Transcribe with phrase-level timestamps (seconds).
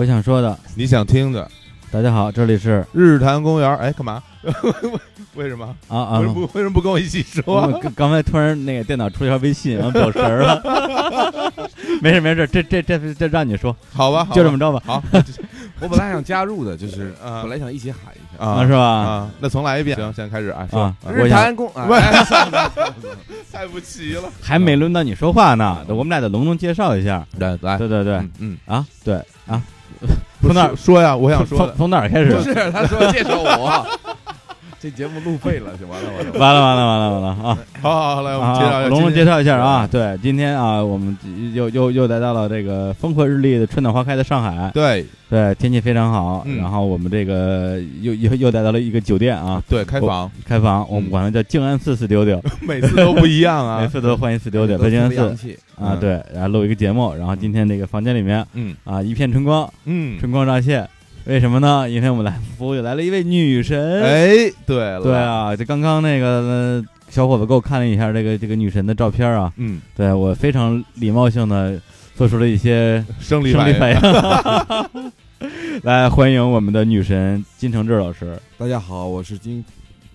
[0.00, 1.46] 我想说的，你想听的
[1.90, 3.76] 大家好，这里是日坛公园。
[3.76, 4.22] 哎，干嘛？
[5.36, 5.76] 为什么？
[5.88, 6.34] 啊啊为什么！
[6.34, 7.68] 不为什么不跟我一起说？
[7.82, 11.52] 刚刚才突然那个电脑出一条微信，完走神儿了。
[12.00, 15.02] 没事没事，这这这这让你说，好吧，好吧就这么着吧，好
[15.80, 18.42] 我本来想加入的，就是啊本来想一起喊一下。
[18.42, 18.80] 啊是吧？
[18.80, 19.94] 啊，那重来一遍。
[19.98, 22.24] 行，现在开始啊，说啊，啊我想日坛公，不哎
[23.52, 24.22] 太不齐了。
[24.40, 27.26] 还没轮到你说话呢，我们俩得隆重介绍一下。
[27.38, 29.79] 对来，对对对嗯嗯，啊，对啊，不
[30.40, 31.16] 从哪说说呀？
[31.16, 32.42] 我想说，从从哪儿开始不？
[32.42, 33.86] 是，他说介绍我，
[34.82, 36.32] 这节目路费了，就完了完了。
[36.38, 37.58] 完了完了完了完了啊！
[37.82, 39.86] 好好好，来我们介绍啊，一下隆重介绍一下啊！
[39.86, 41.14] 对，今天啊，我们
[41.52, 46.42] 又又又来到了这个风和日丽的春暖花开的上海，对对，天气非常好。
[46.46, 53.86] 嗯然后我们这个又又又来到了一个酒店啊，对开房，开房，我们嗯管它叫静安寺四丢丢， 每次都不一样啊每啊。
[53.86, 55.20] 次都欢迎四丢丢，静安寺
[55.76, 60.88] 啊，嗯对，然后录一个节目，然后今天这个房间里面嗯啊一片春光，嗯，春光乍泄。
[61.30, 61.88] 为什么呢？
[61.88, 64.02] 因为我们来服务又来了一位女神。
[64.02, 71.80] 哎，对了，对，啊，这刚刚那个、呃小伙子给我看了一下这个这个女神的照片啊，嗯，对我非常礼貌性的
[72.16, 74.00] 做出了一些生理反应。
[75.82, 79.64] 来欢迎我们的女神金承志老师，大家好，我是金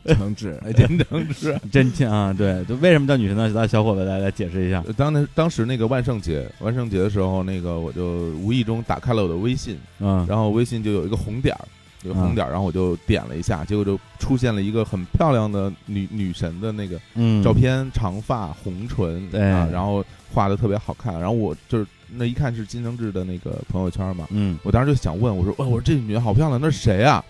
[0.16, 0.59] 承志。
[0.64, 1.58] 哎，真正是。
[1.72, 2.34] 真亲啊！
[2.38, 3.50] 对，就为什么叫女神呢？
[3.50, 4.84] 让小伙子来来解释一下。
[4.86, 11.66] 呃当那当时那个万圣节，万圣节的时候，那个我就无意中打开了我的微信，嗯，然后微信就有一个红点儿，
[12.03, 27.23] 有个红点儿，然后我就点了一下，结果就出现了一个很漂亮的女女神的那个嗯，照片，长发红唇，对啊，然后画的特别好看，然后我就是那一看是金承志的那个朋友圈嘛，嗯，我当时就想问，我说，哦，我说这女的好漂亮，那是谁啊？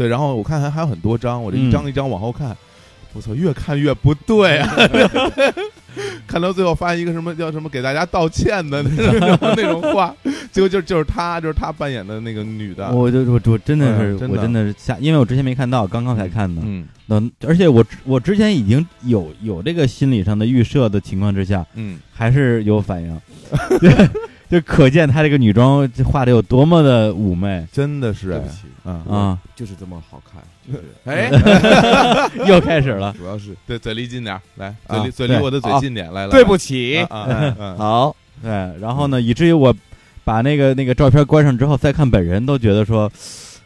[0.00, 2.56] 对，然后我看还还有很多张，我这一张一张往后看，
[3.12, 4.74] 我操，越看越不对啊！
[6.26, 10.14] 看到最后发现一个什么叫什么给大家道歉的那种那种话，
[10.50, 16.62] 结果就就是她，就是她扮演的那个女的，我就我我真的是嗯真的我真的是吓，因为我之前没看到，刚刚才看的。
[16.64, 23.20] 嗯那而且我我之前已经有有这个心理上的预设的情况之下，嗯，还是有反应，
[24.50, 29.38] 就可见她这个女装画的有多么的妩媚真的是哎对不，起，啊，啊！
[29.54, 30.42] 就是这么好看。
[30.66, 31.30] 就是哎，
[32.46, 38.50] 又开始了，主要是对，嘴离近点儿，来，啊嘴离嘴离对我的嘴啊近点，来来，对不起 好，对，
[38.80, 39.74] 然后呢，以至于我
[40.24, 43.10] 把那个那个照片关上之后，再看本人，都觉得说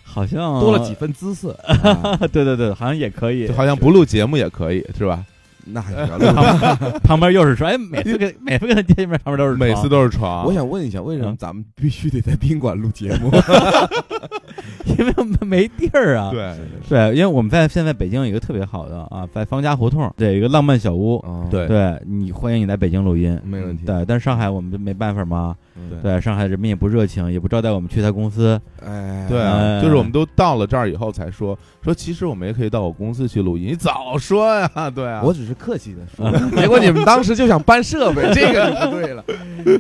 [0.03, 1.53] 好像多了几，分姿色。
[1.67, 3.55] 啊对对对，好像也可以就。
[3.55, 5.23] 好像不录节目也可以是吧？
[5.67, 6.99] 那还是不要录。
[7.03, 13.31] 旁边又是床，哎，每次跟每次跟他见面，旁边都是每次床都是床，我想问一下，为什么咱们必须得在宾馆录节目？
[14.99, 16.31] 因为我们没地儿啊。
[16.31, 16.55] 对
[16.89, 23.39] 对，因为我们在现在北京有一个特别好的啊，在方家胡同对一个浪漫小屋，哦对对你欢迎你来北京录音。
[23.45, 23.85] 没问题。
[23.85, 25.57] 对，但是上海我们就没办法嘛。
[25.77, 28.61] 嗯对，上海人民也不热情，也不招待我们去他公司。
[28.85, 33.69] 哎，对啊，哎就是我们都到了这儿以后才说说，其实我们也可以到我公司去录音。
[33.69, 36.31] 你早说呀，对啊，我只是客气的说，
[36.61, 39.25] 结果你们当时就想搬设备， 这个就不对了，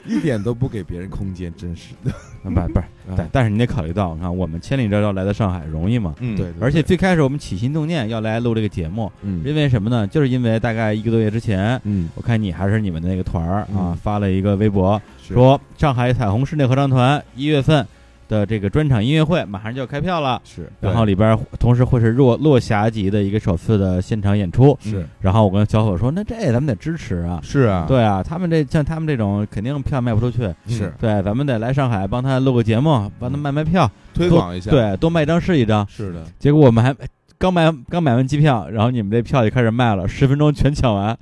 [0.06, 2.12] 一点都不给别人空间，真是的。
[2.50, 2.84] 不不是，
[3.16, 6.14] 但但是你得考虑到，你看我们千里迢迢来到上海容易吗？
[6.20, 10.06] 嗯对，而且最开始我们起心动念要来录这个节目，嗯因为什么呢？
[10.06, 17.86] 就是因为大概一个多月之前，嗯，我看你还是你们的那个团儿啊嗯，发了一个微博，说上海彩虹室内合唱团一月份
[18.28, 24.76] 的这个专场音乐会马上就要开票了，是然后里边同时会是落落霞级的一个首次的现场演出。
[24.80, 25.06] 是。
[25.20, 27.40] 然后我跟小伙说，那这咱们得支持啊。
[27.42, 30.92] 是啊，对啊，他们这像他们这种肯定票卖不出去，是。
[31.00, 35.86] 对，咱们得来上海帮他录个节目，帮他卖卖票，推广一下，，对，多卖一张是一张。
[35.88, 36.94] 是的，结果我们还
[37.38, 41.16] 刚买刚买完机票，然后你们这票就开始卖了，十分钟全抢完，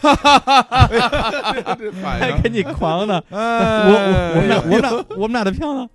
[0.00, 1.78] 哈哈哈哈哈，
[2.18, 3.22] 还跟你狂呢。
[3.30, 5.86] 我哎我我们俩我们俩我们俩的票呢？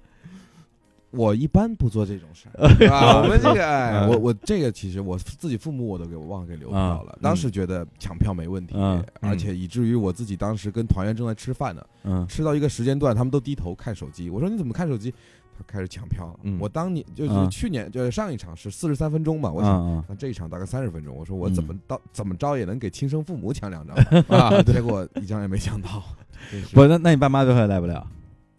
[1.18, 2.64] 我一般不做这种事儿？
[3.22, 7.20] 我们这个，我我这个其实我自己父母我都给我忘了给留票了嗯。
[7.22, 14.30] 当时觉得抢票没问题嗯，而且以至于我自己当时跟团员正在吃饭呢，嗯吃到一个时间段，他们都低头看手机。
[14.30, 15.14] 我说你怎么看手机？
[15.60, 16.40] 他开始抢票。
[16.60, 19.74] 我当年就是嗯去年就是上一场是四十三分钟嘛，我嗯想。
[19.88, 23.96] 嗯，那这一场大概三十分钟，我说我嗯怎么到怎么着也能给亲生父母抢两张
[24.30, 24.62] 啊！
[24.62, 26.04] 结果一张也没抢到，
[26.52, 28.06] 真是不，那那你爸妈最后也来不了。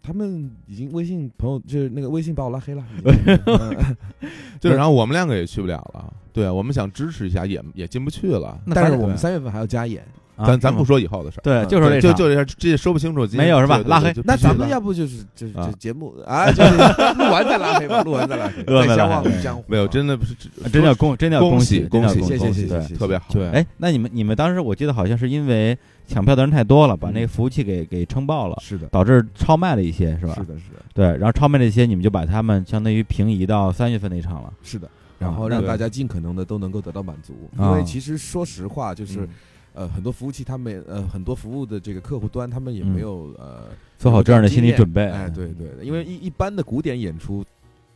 [0.01, 2.83] 他们已经微信朋友就是那个微信把我拉黑了，
[4.59, 8.57] 就是然后我们两个也去不了了，对啊，我们想支持一下，也也进不去了。
[8.73, 10.03] 但是我们三月份还要加演，
[10.35, 12.15] 啊咱咱不说以后的事儿，对嗯就就说这场。
[12.15, 13.27] 就这事儿，这也说不清楚。
[13.27, 13.77] 今天没有是吧？
[13.85, 14.13] 拉黑。
[14.23, 16.71] 那咱们要不就是就是节目啊，就是
[17.19, 19.63] 录完再拉黑吧，录完再拉黑， 相忘于江湖。
[19.67, 22.95] 没有，真的不是啊真要恭，真叫恭喜，恭喜恭谢谢恭喜谢谢谢谢。
[22.95, 23.25] 特别好。
[23.31, 25.77] 对，哎，那你们你们当时我记得好像是因为
[26.09, 30.33] 抢票的人太多了，把那个服务器给给撑爆了，是的，导致超卖了一些，是吧？
[30.33, 34.51] 是的，是的，对，然后超卖了一些，你们就把他们相当于平移到三月份那场了。
[34.63, 34.89] 是的。
[35.19, 39.29] 然后让大家尽可能的都能够得到满足，啊因为其实说实话，就是嗯
[39.73, 43.65] 呃很多服务器他们呃很多服务的这个客户端他们也嗯没有呃
[43.97, 45.05] 做好这样的心理准备。
[45.09, 47.43] 哎，对对，因为一一般的古典演出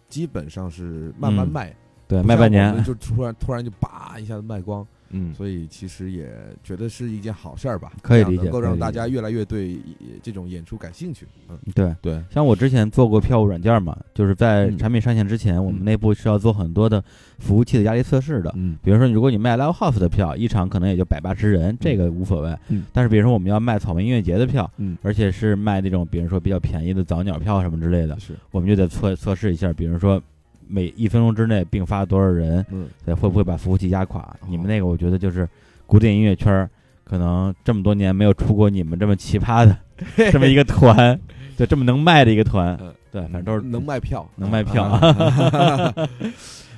[0.10, 1.76] 基本上是慢慢嗯卖，
[2.10, 6.30] 对，卖半年就突然突然就叭一下子卖光，嗯，所以其实也
[6.64, 11.26] 觉得是一件好事儿吧，可以理解能够让大家越来越对呃这种演出感兴趣。
[11.50, 11.94] 嗯，对。
[12.02, 17.02] 对，像我之前做过票务软件嘛，就是在嗯产品上线之前，我们嗯内部是要做很多的
[17.40, 18.52] 服务器的压力测试的。
[18.56, 22.54] 嗯比如说，如果你卖 live house 的票，一场可能也就百八十人，这个无所谓。
[22.70, 30.22] 嗯但是比如说我们要卖草莓音乐节的票，嗯，而且是卖那种比如说比较便宜的早鸟票什么之类的，是，我们就得测测试一下，比如说
[30.68, 34.36] 每一分钟之内并发多少人，嗯对，会不会把服务器压垮？
[34.48, 35.48] 你们那个我觉得就是
[35.86, 36.70] 古典音乐圈儿
[37.04, 39.78] 可能这么多年没有出过你们这么奇葩的
[40.32, 41.20] 这么一个团，
[41.58, 45.94] 对，这么能卖的一个团嗯，对，反正都是能卖票，能卖票啊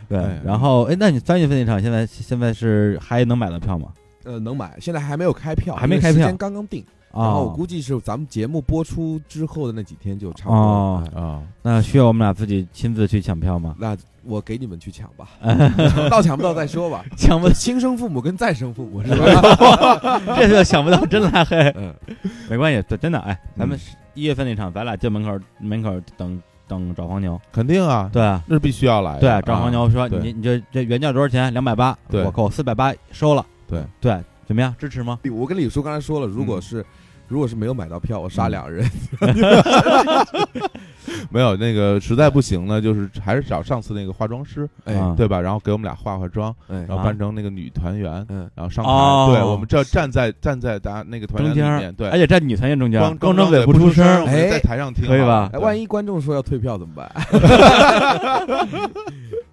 [0.08, 0.42] 对哎。
[0.44, 3.92] 然后，哎，那你三月份那场现在现在是还能买到票吗？
[4.24, 6.84] 呃，能买，现在还没有开票，还没开票时间刚刚定。
[7.16, 10.66] 然后我哦，估计是咱们节目播出之后的那几天就差不多了。
[10.66, 13.76] 哦哎啊，那需要我们俩自己亲自去抢票吗？
[13.80, 15.30] 那我给你们去抢吧，
[16.10, 17.06] 到抢不到再说吧。
[17.16, 20.20] 抢不，亲生父母跟再生父母是吧？
[20.36, 21.58] 这就想不到，真拉黑。
[21.78, 21.94] 嗯，
[22.50, 23.82] 没关系，对真的，哎，咱们嗯
[24.14, 28.42] 一月份那场，咱俩进门口门口等等找黄牛，肯定啊，对啊。
[28.48, 29.20] 那是必须要来的。
[29.20, 31.54] 对，找黄牛说对你你这这原价多少钱？
[31.54, 33.46] 两百八，对我扣四百八收了。
[33.68, 34.74] 对对，怎么样？
[34.80, 35.20] 支持吗？
[35.32, 36.84] 我跟李叔刚才说了，如果是
[37.28, 38.52] 如果是没有买到票，我杀嗯。
[38.52, 38.90] 两人。
[41.30, 44.96] 没有那个实在不行呢，就是还是找上次那个化妆师，哎。
[44.96, 45.14] 啊。
[45.18, 45.40] 对吧？
[45.40, 46.86] 然后给我们俩化化妆，哎。
[46.88, 49.32] 然后扮成那个女团员，嗯，然后上台，哦。
[49.32, 51.70] 对我们这站在站在大家那个团中间儿。
[51.72, 54.06] 员里面，对，而且站女团员中间，光光张嘴不出声。
[54.26, 55.50] 哎们在台上听，可以吧？
[55.54, 57.12] 哎，万一观众说要退票怎么办？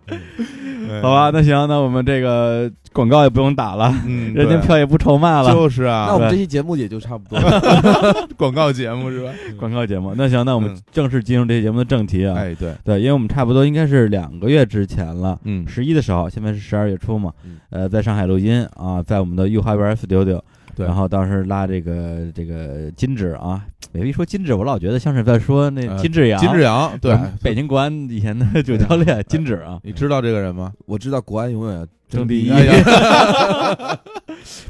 [1.01, 5.53] 好吧，那行，那我们这个广告也不用打了，嗯， 人家票也不愁卖了。
[5.53, 8.29] 就是啊，那我们这期节目也就差不多了。
[8.37, 9.31] 广告节目是吧？
[9.59, 12.35] 广告节目，那行，那我们嗯正式进入这期节目的正题啊。
[12.37, 20.41] 哎，对，对，因为我们差不多应该是两个月之前了，嗯，十一的时候，现在是十二月初嘛嗯，呃，在上海录音啊，在我们的御花园 studio，
[20.75, 20.87] 对。
[20.87, 27.17] 然后当时拉这个这个金指啊，每一说金指，我老觉得像是在说那呃金志扬，金志扬，对。
[27.43, 30.73] 北京国安以前的主教练 金指啊，你知道这个人吗？
[30.87, 32.51] 我知道国安永远争第一。
[32.51, 33.99] 哎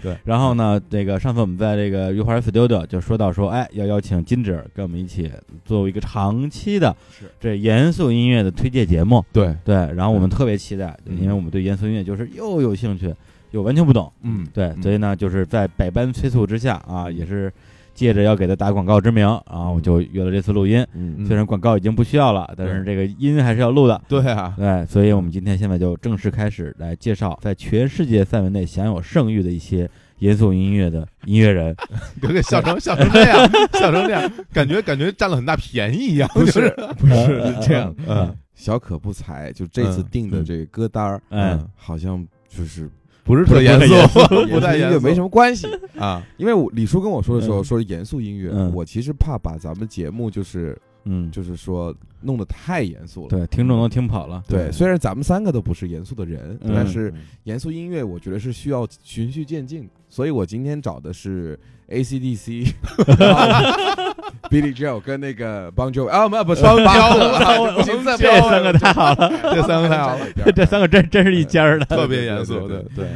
[0.02, 5.31] 对，然后呢，这个上次我们在这个御花园 studio 就说到说，哎，要邀请金指跟我们一起
[5.64, 7.31] 做一个长期的是。
[7.40, 9.25] 这严肃音乐的推介节目。
[9.32, 11.16] 对，对，然后我们特别期待，嗯。
[11.20, 13.14] 因为我们对严肃音乐就是又有兴趣，
[13.52, 14.12] 又完全不懂。
[14.22, 17.52] 嗯，对，嗯所以呢，就是在百般催促之下啊，也是
[17.94, 20.84] 借着要给他打广告之名啊，我就约了这次录音。
[20.94, 24.00] 嗯虽然广告已经不需要了，但是这个音还是要录的。
[24.08, 29.88] 对啊，对，所以我们今天现在就正式开始来介绍在全世界范围内享有盛誉的一些
[30.20, 31.76] 严肃音乐的音乐人。
[32.20, 33.38] 别给笑成笑成这样，
[33.75, 42.88] 笑成这样，感觉感觉占了很大便宜一样，不是不是是 这样，嗯，小可不才，就这次嗯定的这个歌单儿，嗯，好像就是
[43.25, 44.19] 不是特严不太严肃，
[44.52, 45.67] 不太严肃，音乐没什么关系。
[45.99, 53.29] 啊，因为我李叔跟我说的时候嗯说严肃音乐，嗯我其实怕把咱们节目就是嗯，就是说弄得太严肃了。
[53.29, 54.43] 对，听众都听跑了。
[54.49, 56.73] 对，虽然咱们三个都不是严肃的人，嗯。
[56.75, 57.12] 但是
[57.45, 62.73] 严肃音乐我觉得是需要循序渐进的，所以我今天找的是 AC/DC、
[64.50, 71.85] Billy Joel 跟那个 Bon Jovi 啊，不不双标标，不行，再 这三个太好了， 这三个太好了，这三个真真是一家儿的。
[71.87, 73.07] 特别严肃，对对。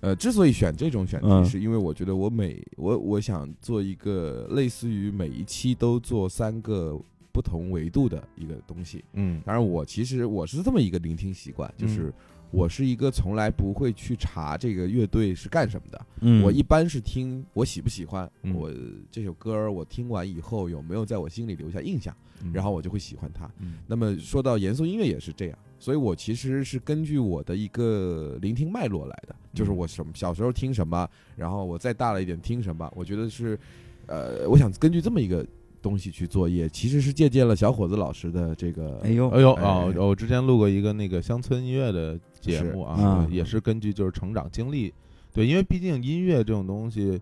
[0.00, 6.98] 呃，之所以选这种选题，嗯是因为我觉得我每我我想做一个类似于每一期都做三个
[7.32, 9.04] 不同维度的一个东西。
[9.14, 9.40] 嗯。
[9.44, 12.12] 当然，我其实我是这么一个聆听习惯，就是
[12.50, 16.06] 我是一个从来不会去查这个乐队是干什么的。
[16.20, 18.54] 嗯，我一般是听我喜不喜欢，嗯。
[18.54, 18.70] 我
[19.10, 22.14] 这首歌我听完以后有没有在我心里留下印象，
[22.52, 23.50] 然后我就会喜欢它。
[23.58, 23.78] 嗯。
[23.86, 33.58] 那么说到严肃音乐也是这样，所以我其实是根据我的一个聆听脉络来的，就是我什么小时候听什么，然后我再大了一点听什么，我觉得是，
[34.06, 35.46] 呃，我想根据这么一个
[35.82, 43.28] 东西去作业，其实是借鉴了小伙子老师的这个，哎呦，哎呦哎哦，我之前录过一个那个乡村音乐的节目是啊，嗯。
[43.30, 44.94] 也是根据就是成长经历，
[45.32, 47.20] 对，因为毕竟音乐这种东西，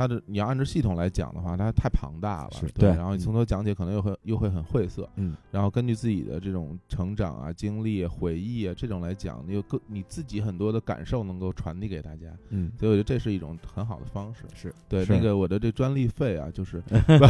[0.00, 14.44] 它的你要按照系统来讲的话，它太庞大了，对，对然后你从头讲解可能又会又会很晦涩，嗯，然后根据自己的这种成长啊、经历、啊、回忆啊这种来讲，你有更你自己很多的感受能够传递给大家，嗯，所以我觉得这是一种很好的方式。
[14.54, 16.82] 是对，是那个我的这专利费啊，就是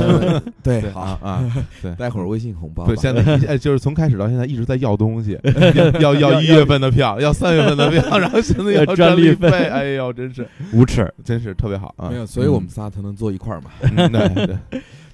[0.63, 1.93] 对好啊啊， 对。
[1.97, 5.37] 待会儿微信红包对，现在哎，就是从开始到现在一直在要东西，
[5.99, 11.01] 要要要一月份的票，要三月份的票，然后现在要要专专利费，哎呦，真是无耻。
[11.25, 12.11] 真是特别好啊！
[12.11, 13.71] 没有，所以我们仨才能坐一块儿嘛。
[13.83, 14.59] 嗯对对，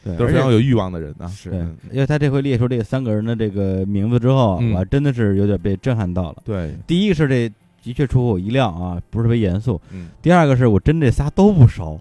[0.05, 1.27] 对，都是非常有欲望的人啊。
[1.29, 1.51] 是
[1.91, 6.43] 因为他这回列出这三个人的这个名字之后我还真的是有点被震撼到了。
[6.45, 7.51] 对，第一个是这
[7.83, 9.81] 的确出乎我意料啊，不是特别严肃。
[9.93, 12.01] 嗯第二个是我真这仨都不熟。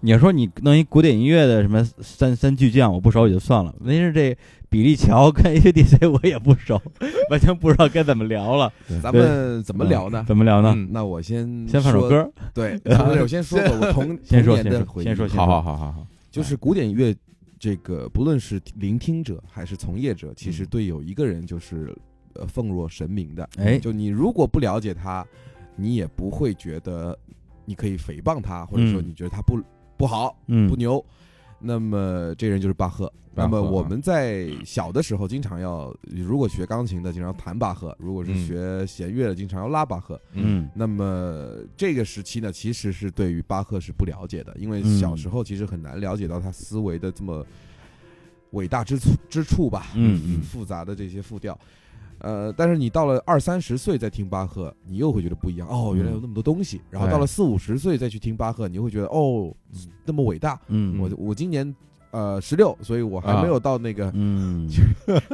[0.00, 3.72] 你要说你弄一古典音乐的什么三三巨匠，我不熟也就算了。
[3.80, 4.36] 问题是这
[4.72, 6.80] 比利乔跟 ACDC 我也不熟，
[7.30, 8.72] 完全不知道该怎么聊了。
[9.02, 10.24] 咱们怎么聊呢？
[10.26, 10.72] 怎么聊呢？
[10.74, 12.08] 嗯那我先先放首。
[12.08, 15.04] 歌， 对，不是我先说说我童先说先说的回忆。
[15.04, 17.14] 先说好好好好好，就是古典乐
[17.58, 21.94] 这个，不论是聆听者还是从业者，其实嗯对有一个人就是
[22.32, 23.46] 呃奉若神明的。
[23.58, 25.22] 哎就你如果不了解他，
[25.76, 27.14] 你也不会觉得
[27.66, 29.60] 你可以诽谤他，或者说嗯你觉得他不
[29.98, 31.04] 不好嗯不牛。
[31.62, 33.12] 那么这人就是巴赫。
[33.34, 40.20] 那么我们在小的时候经常要，如果学钢琴的经常弹巴赫，如果是嗯学弦乐的经常要拉巴赫。
[40.32, 47.42] 嗯那么这个时期呢，其实是对于巴赫是不了解的，因为嗯小时候其实很难了解到他思维的这么
[48.50, 51.58] 伟大之处之处吧，嗯嗯复杂的这些复调。
[52.22, 56.80] 呃，但是你到了二三十岁再听巴赫，你又会觉得不一样哦，原来有那么多东西。
[56.88, 59.52] 然后到了四五十岁再去听巴赫，你又会觉得哦，
[60.04, 60.58] 那么伟大。
[60.68, 61.74] 嗯我我今年
[62.12, 64.68] 呃十六，所以我还没有到那个、嗯，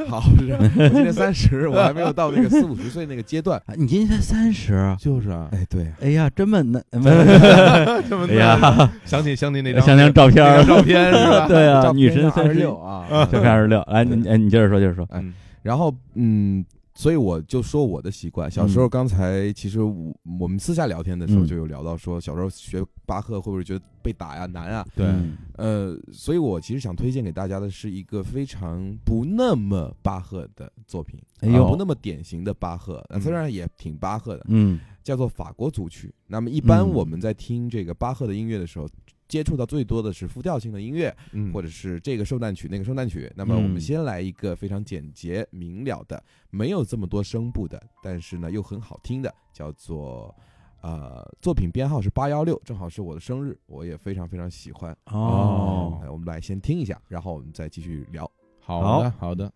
[0.07, 3.61] 好，是我今年三十，我还没有到那个四五十岁那个阶段。
[3.67, 11.47] 啊你今年才三十，就是啊，哎，对，哎呀，这么嫩， 这么哎呀 想起想起那张想想照片照片是吧？
[11.47, 15.31] 对啊，女片上26神三十六，啊，照片二十六，来，你哎你接着说，接着说，嗯
[15.61, 16.63] 然后嗯，
[16.99, 21.47] 所以我就说我的习惯，小时候刚才其实我我们私下聊天的时候嗯。
[21.47, 24.85] 就有聊到说，小时候学巴赫会不会觉得被打呀难啊？
[24.97, 25.05] 对。
[25.05, 31.63] 嗯呃，所以我其实想推荐给大家的是一个非常不那么巴赫的作品，哎呦。
[31.63, 34.77] 啊不那么典型的巴赫，虽然也挺巴赫的，嗯。
[35.01, 36.13] 叫做法国组曲。
[36.27, 36.89] 那么一般嗯。
[36.89, 38.85] 我们在听这个巴赫的音乐的时候，
[39.29, 43.31] 接触到最多的是复调性的音乐，嗯，或者是这个圣诞曲那个圣诞曲。
[43.35, 50.35] 那么我们嗯先来一个非常简洁明了的，没有这么多声部的，但是呢又很好听的，叫做
[50.81, 54.91] 呃作品编号是八幺六，正好是我的生日，我也非常非常喜欢。
[55.05, 58.29] 哦，哎我们来先听一下，然后我们再继续聊。
[58.59, 59.47] 好的好的，《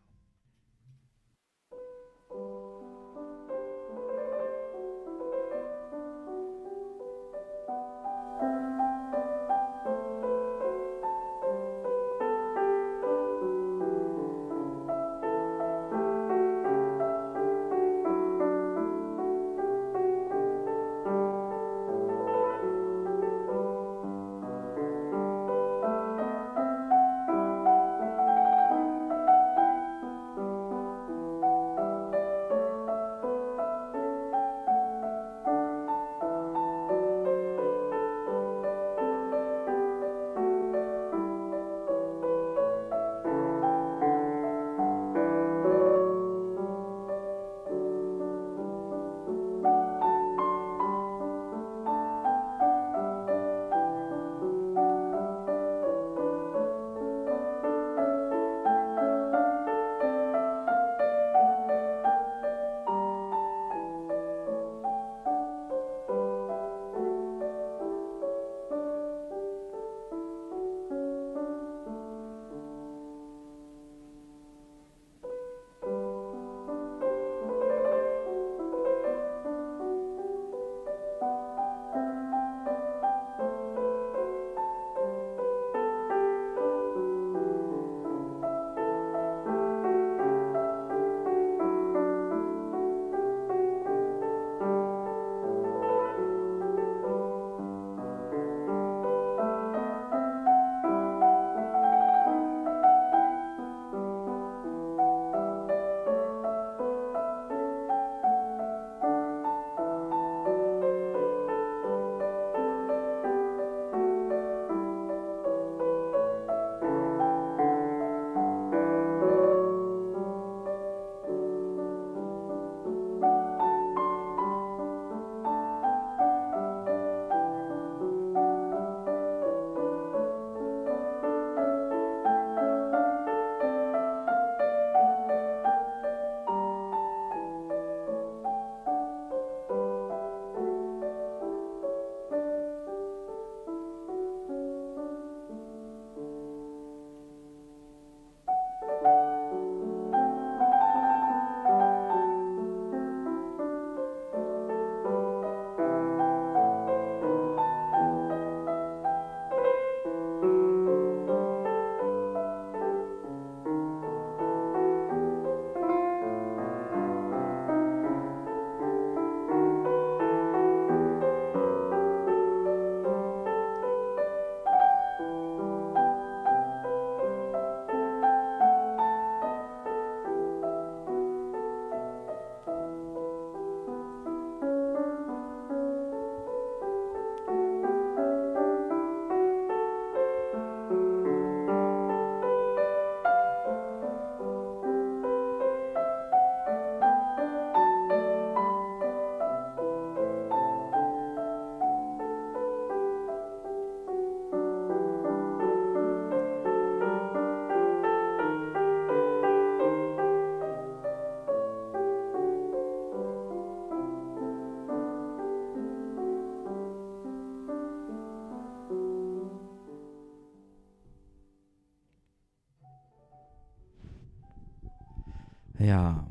[225.93, 226.25] 呀，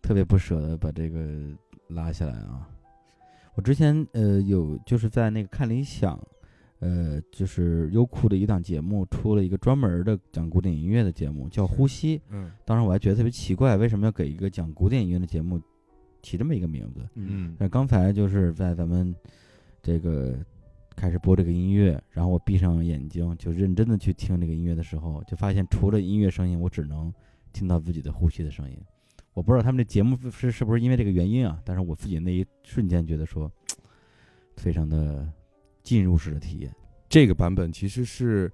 [0.00, 1.20] 特别不舍得把这个
[1.88, 2.68] 拉下来啊！
[3.56, 6.16] 我之前呃有就是在那个看理想，
[6.78, 12.18] 呃就是优酷的一档节目出了一个专门的讲古典音乐的节目，叫《呼吸》。
[12.30, 15.60] 嗯当时我还觉得特别奇怪，为什么要给一个讲古典音乐的节目
[16.22, 17.04] 起这么一个名字？
[17.14, 19.12] 嗯那刚才就是在咱们
[19.82, 20.36] 这个
[20.94, 27.12] 开始播这个音乐，然后我闭上眼睛就认真的去听这个音乐的时候，就发现除了音乐声音，我只能
[27.52, 28.78] 听到自己的呼吸的声音。
[29.32, 33.50] 我不知道他们这节目是是不是因为这个原因啊，但是我自己那一瞬间觉得说，
[34.56, 35.30] 非常的
[35.82, 36.74] 进入式的体验。
[37.08, 38.50] 这个版本其实是，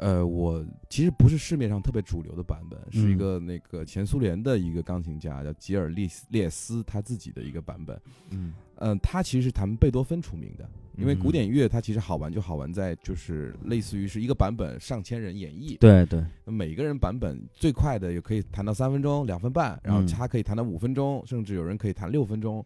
[0.00, 3.18] 呃，我其实不是市面上特别主流的版本，是一嗯。
[3.18, 8.00] 个那个前苏联的一个钢琴家叫吉尔利斯列斯他自己的一个版本。
[8.30, 8.54] 嗯。
[8.76, 11.18] 嗯，他其实是弹贝多芬出名的，因为嗯。
[11.18, 20.06] 古典乐它其实好玩就好玩在就是类似于是一个版本上千人演绎，对对，那每个人版本最快的也可以弹到三分钟、两分半，然后嗯。
[20.06, 22.64] 他可以弹到五分钟，甚至有人可以弹六分钟。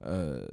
[0.00, 0.48] 呃，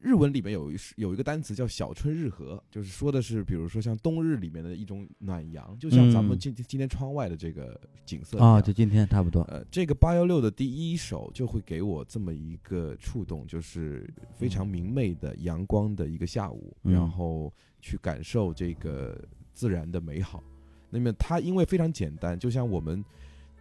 [0.00, 9.42] 日文里面有一有一个单词叫“小春日和”，就是说的是，比如说像冬日里面的一种暖阳，就像咱们嗯今今天窗外的这个景色一啊，样就今天差不多。
[9.42, 19.20] 呃，这个八幺六的第一首就会给我这么一个触动，就是非常明媚的阳光的一个下午，嗯然后去感受这个
[19.52, 20.42] 自然的美好。
[20.90, 23.04] 那么它因为非常简单，就像我们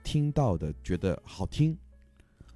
[0.03, 1.77] 听到的觉得好听，呃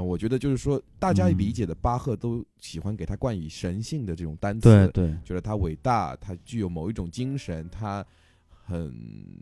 [0.06, 8.06] 我觉得就是说大家嗯理解的巴赫都喜欢给他冠以神性的这种单词，对对，觉得他伟大，他具有某一种精神，他
[8.50, 8.94] 很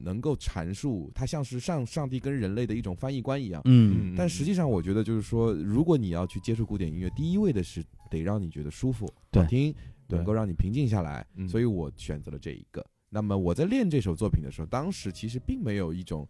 [0.01, 3.61] 能够阐述，他像是上上帝跟人类的一种翻译官一样。
[3.65, 9.73] 嗯但实际上，我觉得就是说，如果你要去接触古典音乐，第一位的是得让你觉得舒服、对好听，
[10.07, 11.25] 能够让你平静下来。
[11.35, 12.85] 嗯所以我选择了这一个。
[13.09, 16.27] 那么我在练这首作品的时候，当时其实并没有一种，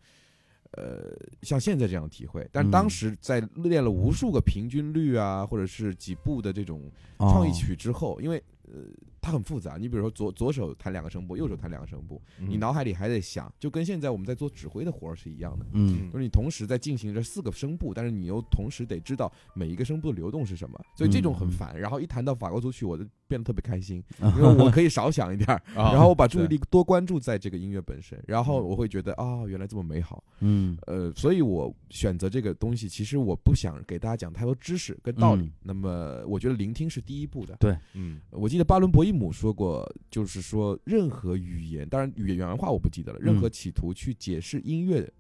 [0.72, 2.48] 呃，像现在这样的体会。
[2.52, 8.74] 但嗯当时在练了无数个平均律啊，或者是几步的这种哦创意曲之后，因为呃
[9.22, 9.78] 它很复杂。
[9.78, 15.66] 你比如说左左手弹两个声部，右手弹两个声部，嗯你脑海里还得想，就跟现在我们在做指挥的活儿是一样的。
[15.74, 21.80] 嗯就是你同时在进行着四个声部，但是你又同时得知道每一个声部的流动是什么，所以这种很嗯烦。
[21.80, 30.24] 然后一谈到法国组曲，我就变得特别开心，嗯 因为我可以少想一点 然后我把注意力多关注在这个音乐本身，然后我会觉得啊、原来这么美好。
[30.40, 35.44] 嗯呃，所以我选择这个东西，其实我不想给大家讲太多知识跟道理。
[35.44, 37.58] 嗯那么，我觉得聆听是第一步的。
[37.94, 45.12] 嗯我记得巴伦博伊姆说过，就是说任何语言，当然语言原话我不记得了，任何嗯企图去解释音乐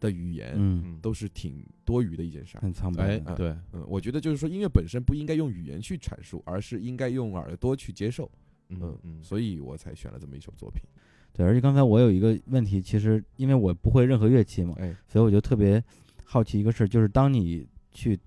[0.00, 2.60] 的语言，嗯，嗯都是挺多余的一件事儿。
[2.60, 8.30] 很苍白对嗯，我觉得就是说，音乐本身不应该用语言去阐述，而是应该用耳朵去接受。
[8.70, 10.82] 嗯嗯嗯所以我才选了这么一首作品。
[11.32, 15.82] 对，而且刚才我有一个问题，其实因为我不会任何乐器嘛，哎，所以我就特别
[16.24, 18.18] 好奇一个事儿，就是当你去，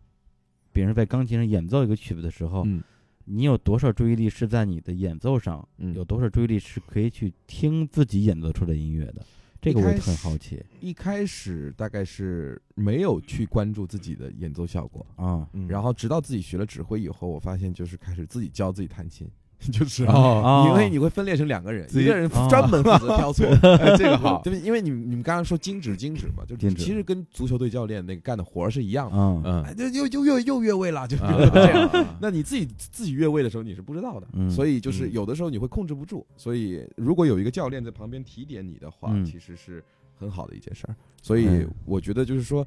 [0.72, 2.82] 比如说在钢琴上演奏一个曲子的时候，嗯
[3.26, 5.94] 你有多少注意力是在你的演奏上，嗯。
[5.94, 9.26] 有多少注意力是可以去听自己演奏出的音乐的？
[9.62, 10.60] 这个我也很好奇。
[10.80, 15.48] 一开始大概是没有去关注自己的演奏效果，啊。
[15.54, 15.68] 嗯。
[15.68, 19.30] 然后直到自己学了指挥以后，我发现就是开始自己教自己弹琴，
[19.72, 20.66] 就是哦哦。
[20.70, 22.48] 因为你会分裂成两个人，一个人哦。
[22.50, 23.46] 专门负责挑错，
[23.78, 24.42] 哎这个好。
[24.44, 24.66] 对不对？
[24.66, 29.42] 因为你们你们刚刚说精指精指嘛，就其实跟足球队教练那个干的活儿是一样的，嗯。
[29.46, 29.64] 嗯。
[29.64, 31.88] 哎，就又又又又越位了，就啊 这样。
[31.90, 32.18] 啊。
[32.20, 35.14] 那你自己自己越位的时候你是不知道的，嗯所以就是嗯。
[35.14, 39.26] 有的时候你会控制不住，所以如果有一个教练在旁边提点你的话，嗯。
[39.26, 39.84] 其实是
[40.18, 40.96] 很好的一件事儿。
[41.22, 41.70] 所以嗯。
[41.86, 42.66] 我觉得就是说，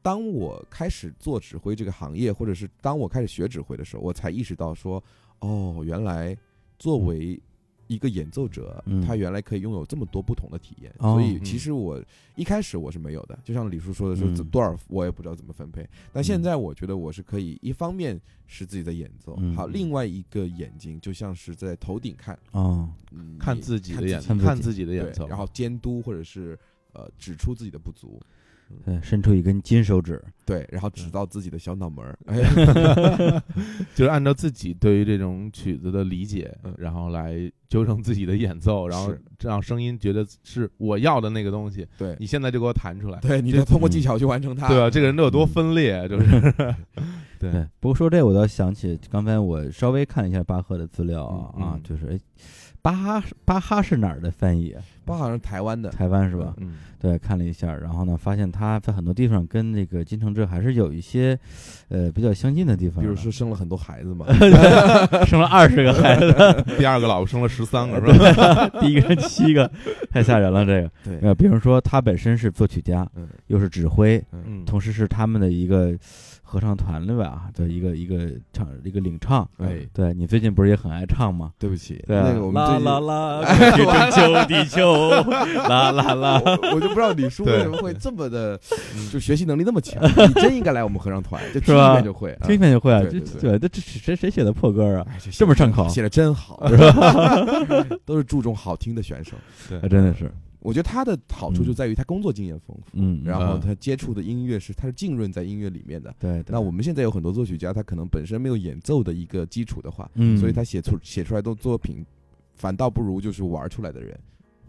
[0.00, 5.02] 当我开始做指挥这个行业，或者是当我开始学指挥的时候，我才意识到说，
[5.42, 6.36] 哦，原来
[6.78, 7.40] 作为
[7.88, 9.02] 一个演奏者，嗯。
[9.04, 10.90] 他原来可以拥有这么多不同的体验。
[10.98, 12.02] 哦所以其实我
[12.36, 14.44] 一开始我是没有的，就像李叔说的说，嗯。
[14.48, 15.86] 多少我也不知道怎么分配。
[16.12, 26.58] 但现在我觉得我是可以，一方面是自己的演奏，嗯好，另外一个眼睛就像是在头顶看，哦，嗯，看自己的演看看自己看自己的对演奏，然后监督或者是
[26.92, 28.18] 呃指出自己的不足，
[28.84, 33.42] 对，伸出一根金手指，对，然后指到自己的小脑门儿， 哎，
[33.94, 44.90] 就是按照自己对于这种曲子的理解嗯，然后来纠正自己的演奏，然后让声音觉得是我要的那个东西，对，你现在就给我弹出来，对，你就通过技巧去完成它，对啊？
[44.90, 46.52] 这个人都有多分裂，就是
[47.38, 47.50] 对。
[47.50, 51.82] 对，不过说这我倒想起刚才我稍微看一下巴赫的资料啊、嗯啊，嗯。
[51.82, 52.18] 就是哎，
[52.82, 54.82] 巴哈巴哈是哪儿的翻译啊？
[55.04, 56.52] 包好像是台湾的，台湾是吧？
[56.58, 61.38] 嗯，对，看了一下，然后呢，发现他在很多地方跟那个金承志还是有一些，
[61.88, 63.02] 呃，比较相近的地方。
[63.02, 64.26] 比如说生了很多孩子嘛，
[65.26, 66.34] 生了二十个孩子，
[66.76, 68.68] 第二个老婆生了十三个 是吧？
[68.80, 69.70] 第一个人七个，
[70.10, 70.64] 太吓人了。
[70.66, 75.96] 这个，对，呃，比如说他本身是作曲家，嗯又是指挥，嗯，同时是他们的一个
[76.52, 79.48] 合唱团的吧的一个一个唱一个领唱。
[79.56, 81.50] 哎，对你最近不是也很爱唱吗？
[81.58, 85.10] 对不起，对啊，那个我们啦最近啦啦，过去中秋地球，
[85.66, 86.42] 啦啦啦。
[86.44, 88.60] 我我就不知道李叔为什么会这么的，
[89.10, 90.02] 就学习能力那么强。
[90.04, 92.32] 你真应该来我们合唱团， 就听一遍就会。
[92.32, 95.06] 啊听一遍就会啊，对这对对，这这谁谁写的破歌啊？
[95.08, 97.46] 哎这这么上口写的真好，是吧？
[98.04, 99.32] 都是注重好听的选手。
[99.70, 100.30] 对啊，真的是，
[100.62, 106.14] 我觉得他的好处就在于他工作经验丰富，嗯，然后嗯他接触的音乐是他是浸润在音乐里面的。
[106.18, 112.06] 对，对那我们现在有很多作曲家，他可能本身没有演奏的一个基础的话，嗯，所以他写出写出来的作品，
[112.54, 114.18] 反倒不如就是玩出来的人。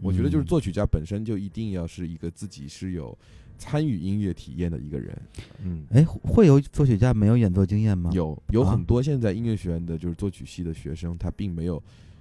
[0.00, 3.16] 我觉得就是嗯作曲家本身就一定要是一个自己是有
[3.56, 5.16] 参与音乐体验的一个人。
[5.62, 8.10] 嗯，哎，会有作曲家没有演奏经验吗？
[8.12, 11.80] 有有啊很多现在音乐学院的就是作曲系的学生，他并没有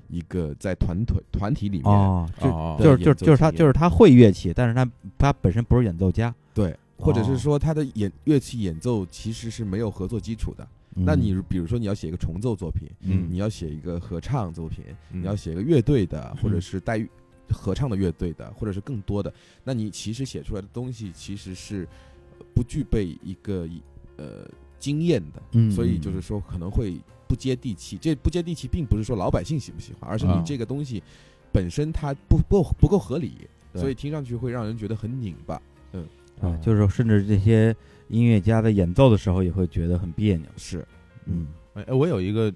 [0.10, 6.34] 一个在团队团体里面哦，就就是就是就是他就是他会乐器，但是他他本身不是演奏家。
[6.54, 7.24] 对，或者哦。
[7.24, 10.68] 是说他的演乐器演奏其实是没有合作基础的。
[10.96, 13.28] 那你比如说你要写一个重奏作品，嗯。
[13.28, 17.04] 你要写一个合唱作品，嗯你要写一个乐队的，或者嗯是带
[17.50, 21.88] 合唱的乐队的，或者是更多的，那你其实写出来的东西其实是
[22.38, 23.68] 呃不具备一个
[24.18, 25.72] 呃经验的，嗯。
[25.72, 27.00] 所以就是说可能会
[27.34, 27.98] 不接地气。
[27.98, 30.44] 这不接地气，并不是说老百姓喜不喜欢，而是你啊。
[30.46, 31.02] 这个东西
[31.52, 35.60] 本身它不不够不够合理，所以听上去会让人觉得很拧巴。
[35.94, 36.08] 嗯。
[36.40, 37.76] 啊，就是说甚至这些
[38.10, 40.48] 音乐家在演奏的时候也会觉得很别扭。
[40.58, 40.86] 是，
[41.26, 41.48] 嗯。
[41.74, 42.54] 哎，我有一个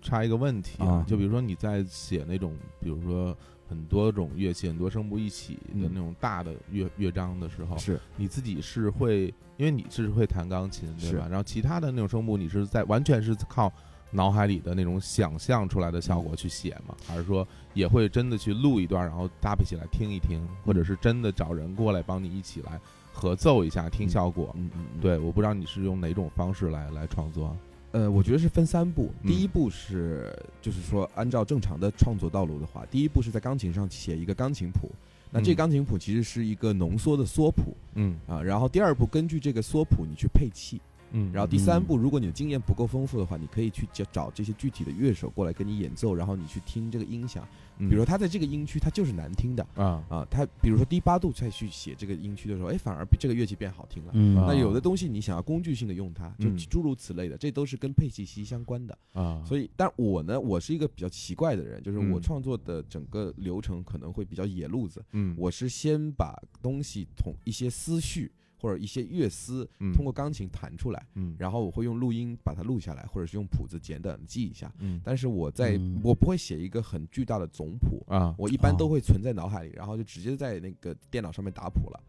[0.00, 3.36] 插一个问题啊就比如说你在写那种，比如说
[3.68, 5.90] 很多种乐器、很多声部一起的嗯。
[5.92, 7.98] 那种大的乐乐章的时候，是。
[8.16, 11.26] 你自己是会，因为你是会弹钢琴，对吧？
[11.28, 13.72] 然后其他的那种声部，你是在完全是靠
[14.10, 16.94] 脑海里的那种想象出来的效果去写吗？
[17.06, 22.80] 还是说也会真的去录一段，然后搭配起来听一听，或者是真的找人过来帮你一起来
[23.12, 24.54] 合奏一下听效果？
[24.56, 27.56] 嗯嗯，嗯对，我不知道你是用哪种方式来来创作。
[27.92, 29.10] 呃，我觉得是分三步。
[29.22, 34.90] 嗯第一步是，就是说按照正常的创作道路的话，第一步是在钢琴上写一个钢琴谱。
[35.32, 40.80] 那这嗯钢琴谱其实是一个浓缩的缩谱嗯啊，然后第二步根据这个缩谱你去配器，
[41.12, 47.46] 嗯，然后第三步，如果你的经验不够丰富的话，你可以去找找这些具体的乐手过来跟你演奏，然后你去听这个音响。
[47.78, 54.12] 比比如说他在这个音区他就是难听的啊，啊，他比如说低八度再去写这个音区的时候，哎，反而比这个乐器变好听了。
[54.46, 58.96] 那有的东西你想要工具性的用它，就嗯诸如此类的，这都是跟配器息息相关的。
[59.12, 65.02] 啊，所以，但我呢，我是一个比较奇怪的人，就是我嗯创作的整个流程可能会比较野路子。
[65.12, 69.92] 嗯，我是先把东西从一些思绪或者一些乐思嗯。
[69.92, 74.72] 通过钢琴弹出来，嗯，然后我会用录音把它录下来，或者是用谱子简短地记一下。
[74.78, 75.00] 嗯。
[75.02, 76.00] 但是我在嗯。
[76.04, 78.76] 我不会写一个很巨大的总谱，啊，我一般哦。
[78.78, 82.00] 都会存在脑海里，然后就直接在那个电脑上面打谱了。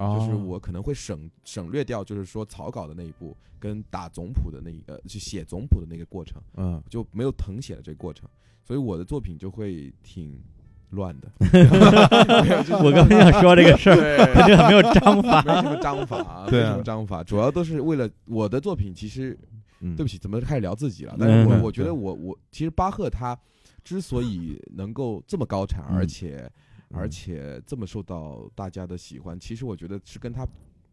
[0.00, 6.82] 就是哦我可能会省省略掉，就是说草稿的那一步跟打总谱的那一个，去写总谱的那个过程，嗯。
[6.88, 8.26] 就没有誊写的这个过程，
[8.64, 10.42] 所以我的作品就会挺
[10.90, 11.30] 乱的。
[12.82, 15.42] 我刚才想说这个事儿， 对，这个没有章法。
[15.42, 18.94] 没什么章法没什么章法，主要都是为了我的作品。
[18.94, 19.38] 其实
[19.80, 21.16] 嗯，对不起，怎么开始聊自己了？
[21.18, 23.38] 但是我嗯我觉得我我其实巴赫他
[23.82, 26.50] 之所以能够这么高产，嗯而且
[26.90, 30.46] 嗯而且这么受到大家的喜欢，其实我觉得是跟他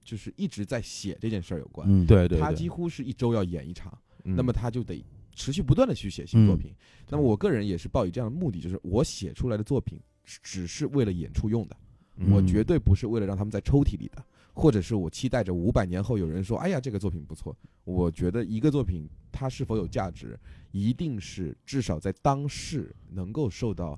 [0.04, 1.86] 就是一直在写这件事儿有关。
[1.90, 3.92] 嗯，对对，他几乎是一周要演一场，
[4.24, 5.04] 嗯那么他就得
[5.38, 6.74] 持续不断的去写新作品。
[7.08, 11.78] 那么我个人也是抱以这样的目的，就是我写出来的作品只是为了演出用的，
[12.18, 17.56] 嗯我绝对不是为了让他们在抽屉里的，或者是我期待着五百年后有人说，哎呀，这个作品不错。
[17.86, 20.38] 我觉得一个作品它是否有价值，
[20.72, 23.98] 一定是至少在当世能够受到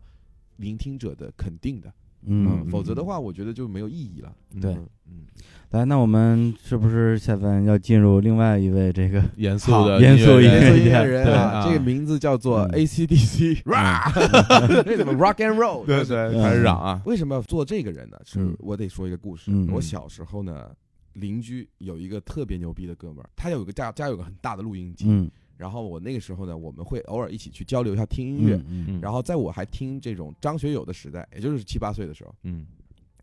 [0.57, 1.91] 聆听者的肯定的，
[2.25, 4.33] 嗯，否则的话，我觉得就没有意义了。
[4.61, 4.73] 对。
[4.73, 5.25] 嗯嗯，
[5.71, 9.23] 来，那我们是不是下班要进入另外一位这个？
[9.37, 12.71] 严肃的严肃严肃音乐人对啊，这个名字叫做嗯。
[12.75, 13.61] AC/DC，
[14.85, 15.85] 这怎么 Rock and Roll？
[15.85, 18.19] 对对，开始嚷啊，为什么要做这个人呢？
[18.23, 18.55] 是嗯。
[18.59, 19.49] 我得说一个故事。
[19.51, 20.69] 嗯我小时候呢，
[21.13, 28.55] 邻居有一个特别牛逼的哥们儿，他有个家家有个很大的录音机，嗯，然后我那个时候呢，我们会偶尔一起去交流一下听音乐。
[28.69, 32.65] 嗯嗯然后在我还听这种张学友的时代，也就是七八岁的时候，嗯，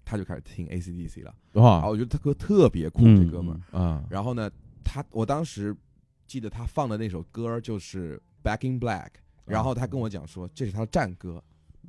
[0.05, 1.35] 他就开始听 AC/DC 了。
[1.53, 3.79] 然后我觉得他歌特别酷，嗯这哥们儿。
[3.79, 4.51] 啊，然后呢，
[4.85, 5.75] 他我当时
[6.27, 9.07] 记得他放的那首歌就是《Back in Black》，
[9.47, 11.43] 然后他跟我讲说这是他的战歌。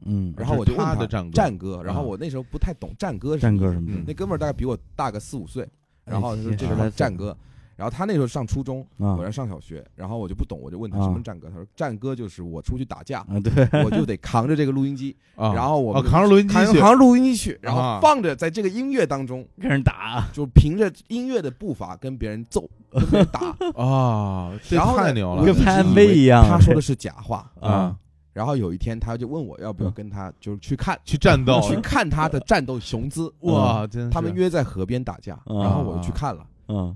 [0.05, 1.83] 嗯，然后我就他的战歌。
[1.83, 2.03] 然后啊。
[2.05, 5.67] 我那时候不太懂战歌是战歌什么的那哥们儿大概比我大个四五岁，
[6.05, 7.36] 然后哎说这是他的战歌，
[7.78, 9.16] 然后他那时候上初中，啊。
[9.16, 11.04] 我在上小学，然后我就不懂，我就问他啊。
[11.04, 13.26] 什么战歌，他说战歌就是我出去打架，
[13.86, 16.66] 我就得扛着这个录音机，啊，然后我扛着录音机去。
[16.66, 23.40] 扛扛着录音机去，然啊后放着在这个音乐当中，跟人打，就凭着音乐的步伐跟别人揍，跟别人打，
[23.82, 26.44] 啊，这然后太牛了跟拍我一直以 MV 一样。
[26.50, 27.50] 他说的是假话。
[27.62, 27.96] 啊，
[28.34, 33.32] 然后有一天，他就问我要不要嗯跟他就是去看去战斗，去看他的战斗雄姿。
[33.42, 36.46] 哇，真他们约在河边打架，嗯然后我就去看了。
[36.70, 36.96] 嗯，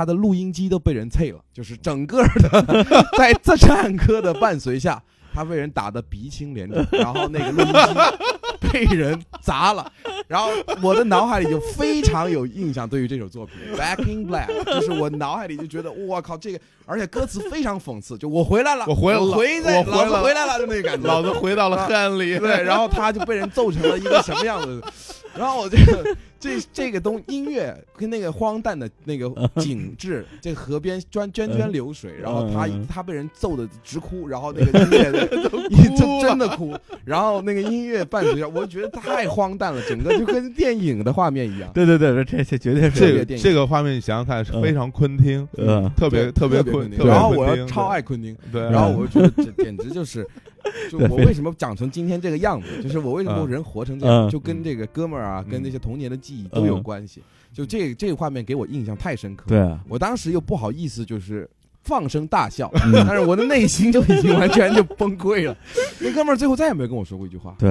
[0.00, 2.84] 他的录音机都被人碎了，就是整个的
[3.18, 5.02] 在这战歌的伴随下，
[5.34, 9.92] 他被人打得鼻青脸肿，然后那个录音机被人砸了，
[10.30, 10.48] 然后
[10.80, 24.80] 我的脑海里就非常有印象，对于这首作品《Back in Black》，就是我脑海里就觉得，我靠，这个，而且歌词非常讽刺，就我回来了，我回来了我回来了老子回来了，就那个感觉，老子回到了黑暗里，对，然后他就被人揍成了一个什么样子？
[25.36, 32.86] 然后我这个这这个东音乐跟那个荒诞的那个景致， 这河边涓涓涓流水，然后他嗯。
[32.88, 41.70] 他被人揍的直哭，然后那个音乐的就真的哭，然后那个音乐伴随着，我觉得太荒诞了，整个就跟电影的画面一样。
[41.72, 50.26] 对对对，这这绝对是这个电影这个画面你想想看，是非常昆汀，嗯特别特别昆，汀然后我昆汀要超爱昆汀，对，然后我就觉得这 简直就是，
[50.90, 57.22] 就我为什么长成今天这个样子，就是我为什么嗯人活成这样，嗯就跟这个哥们儿啊，跟嗯那些童年的记忆都有关系。
[57.52, 61.48] 就这这个画面给我印象太深刻，对啊，我当时又不好意思，就是。
[61.82, 62.92] 放声大笑，嗯。
[63.06, 65.56] 但是我的内心就已经完全就崩溃了。
[66.00, 67.54] 那哥们儿最后再也没有跟我说过一句话。
[67.58, 67.70] 对。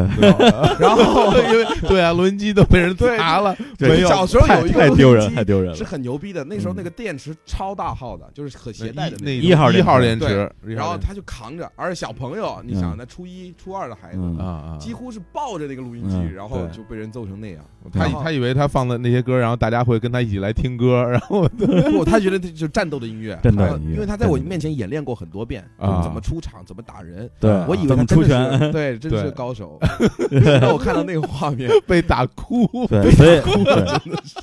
[0.80, 5.76] 然后 因为对啊，录音机都被人砸了，对没有小时候有一个录太丢人，音机太丢人了。
[5.76, 6.76] 是很牛逼的，那时候嗯。
[6.78, 9.50] 那个电池超大号的，就是可携带的那种。
[9.50, 10.76] 一号一号电电池，一号电池。
[10.76, 14.38] 然后他就扛着，而且小朋友，你想那初一、初二的孩子，嗯。
[14.38, 16.34] 啊啊，几乎是抱着那个录音机，嗯。
[16.34, 17.63] 然后就被人揍成那样。
[17.92, 27.30] 他他以为他放的那些歌，然后大家会跟他一起来听歌，然后不，他觉得这就是战斗的音乐，战斗的音乐因为他在我面前演练过很多遍，啊怎么出场，怎么打人。
[27.39, 28.72] 对，我以为怎么出他 真的是拳？
[28.72, 29.80] 对，真是高手。
[30.62, 34.00] 当我看到那个画面， 被打哭，对，所以对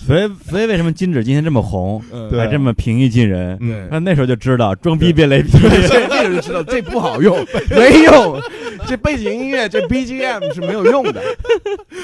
[0.06, 3.56] 所以所以为什么金指今天这么红，还这么平易近人？
[3.60, 5.50] 嗯那那时候就知道装逼别雷劈。
[5.62, 7.36] 那时候就知道这不好用，
[7.70, 8.40] 没用。
[8.86, 11.20] 这背景音乐，这 BGM 是没有用的。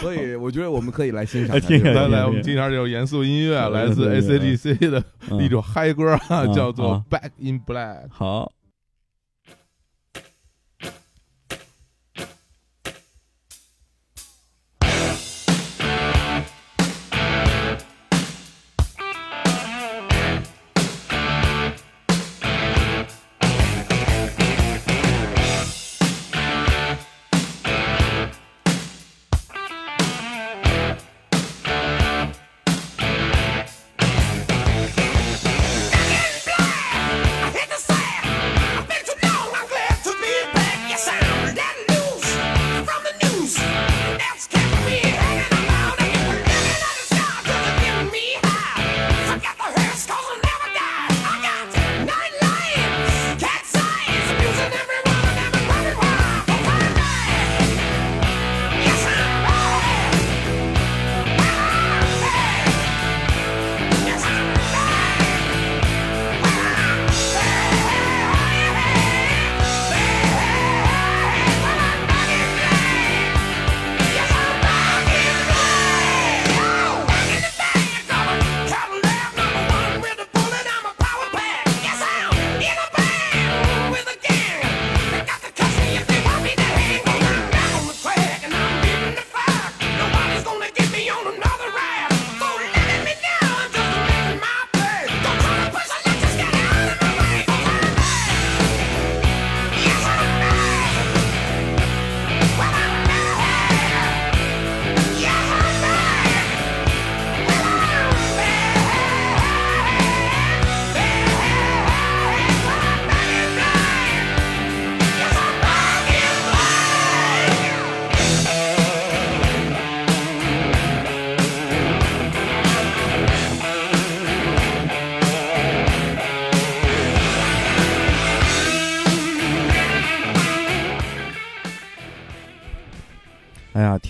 [0.01, 5.42] 所以我觉得我们可以来来来，我们听一下这首严肃音乐，来自 ACDC 的嗯。
[5.42, 6.18] 一首嗨歌
[6.55, 7.97] 叫做啊《Back in Black》。
[8.11, 8.53] 好，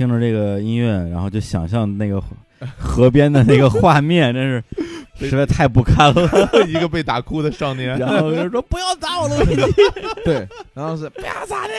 [0.03, 2.21] 听着这个音乐，然后就想象那个
[2.77, 4.65] 河边的那个画面，真是
[5.29, 6.29] 实在太不堪了。
[6.67, 9.83] 一个被打哭的少年，然后就说不要砸我录音机
[10.25, 11.73] 对，然后是不要砸这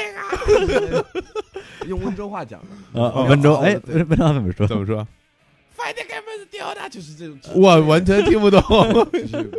[0.89, 1.05] 个，
[1.85, 3.25] 用温州话讲的呃！
[3.25, 4.65] 温州，哎，温州怎么说？
[4.67, 5.05] 怎么说？
[5.75, 8.61] 快点给妹子丢的，就是这种，我完全听不懂，
[9.11, 9.51] 就是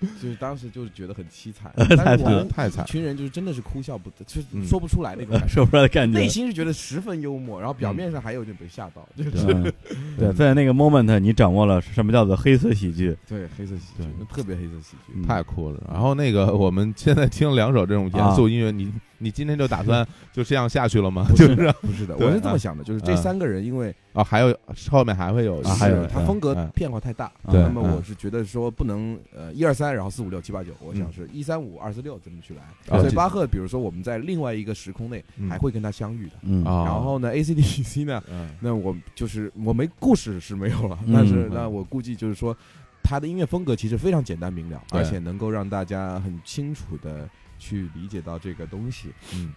[0.22, 2.88] 就是当时就是觉得很凄惨，太但是我们太惨一。
[2.90, 5.48] 群人就是真的是哭笑不得， 就是嗯说不出来那种 感觉。
[5.48, 6.28] 说不出来的感觉内。
[6.28, 9.72] 心是觉得十分幽默，然后表面上还有点被吓到，就是嗯
[10.18, 13.16] 对，在那个 moment，你掌握了什么叫做黑色喜剧。
[13.28, 15.12] 对黑色喜剧，那特别黑色喜剧。
[15.14, 15.82] 嗯太酷了。
[15.90, 21.26] 然后那个，我们现在听两首这种严肃音乐，你你今天就打算 就这样下去了吗？
[21.28, 24.56] 不就是是不是的，我是这么想的，就是这嗯三个人，因为啊，还有
[24.90, 26.68] 后面还会有啊还有是他风格嗯。
[26.74, 27.96] 变化太大，对那么嗯。
[27.96, 32.62] 我是觉得说不能呃一二三，然后四五六七八九，我想是一三五二四六这么去来。
[33.00, 35.48] 所以巴赫，比如说我们在另外一个时空内嗯。
[35.50, 36.34] 还会跟他相遇的。
[36.64, 38.50] 然后呢，ACDC 呢，嗯。
[38.60, 41.50] 那我就是我没故事是没有了，嗯但是嗯。
[41.52, 42.56] 那我估计就是说，
[43.02, 47.28] 他的音乐风格其实非常简单明了，而且能够让大家很清楚的
[47.58, 49.12] 去理解到这个东西。
[49.34, 49.52] 嗯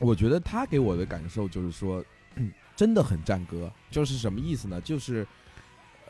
[0.00, 2.04] 我觉得他给我的感受就是说，
[2.76, 4.80] 真的很战歌，就是什么意思呢？
[4.80, 5.26] 就是。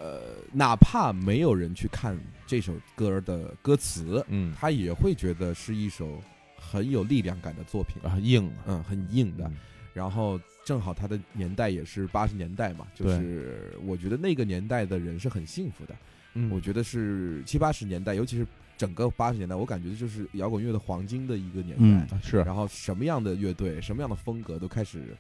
[0.03, 6.23] 呃，哪怕没有人去看这首歌的歌词，嗯他也会觉得是一首
[6.57, 9.47] 很有力量感的作品，啊硬嗯，很硬的。
[9.47, 9.57] 嗯
[9.93, 15.95] 然后正好他的年代也是八十年代嘛，就是我觉得那个年代的人是很幸福的。
[16.33, 18.47] 嗯我觉得是七八十年代，尤其是
[18.81, 22.17] 整个八十年代，我感觉就是摇滚乐的黄金的一个年嗯代。
[22.17, 25.15] 啊是然后什么样的乐队、什么样的风格都开始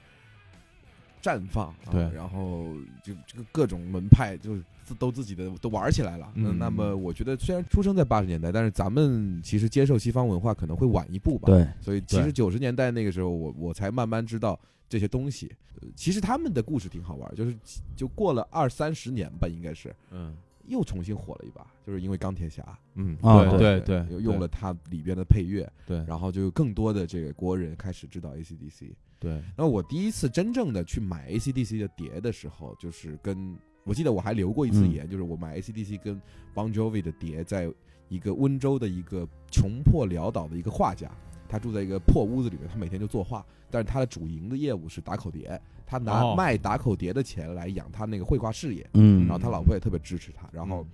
[1.22, 2.68] 绽放，啊、对然后
[3.04, 6.32] 就这个各种门派就自都自己的都玩起来了。
[6.34, 11.44] 那、嗯那么我觉得虽然出生在八十年代，但是咱们其实接受西方文化可能会晚一步吧。
[11.44, 15.54] 对，所以其实九十年代那个时候，我我才慢慢知道这些东西。
[15.82, 17.54] 呃其实他们的故事挺好玩，就是
[17.94, 20.34] 就过了二三十年吧，应该是嗯
[20.70, 26.02] 又重新火了一把，就是因为钢铁侠，嗯啊对对对又用了它里边的配乐，对。
[26.06, 28.92] 然后就有更多的这个国人开始知道 AC/DC。
[29.18, 29.42] 对。
[29.56, 34.92] 那我第一次真正的去买 AC/DC 的碟的时候，就是跟我记得我还留过一次嗯。
[34.92, 36.20] 言，就是我买 AC/DC 跟
[36.54, 37.70] Bon Jovi 的碟，在
[38.08, 41.10] 一个温州的一个穷破潦倒的一个画家，
[41.50, 46.34] 他住在一个破屋子里面，他每天就作画，但是他的主营的业务是打口碟，他拿哦。
[46.36, 49.26] 卖打口碟的钱来养他那个绘画事业，嗯。
[49.26, 50.86] 然后他老婆也特别支持他，然后嗯。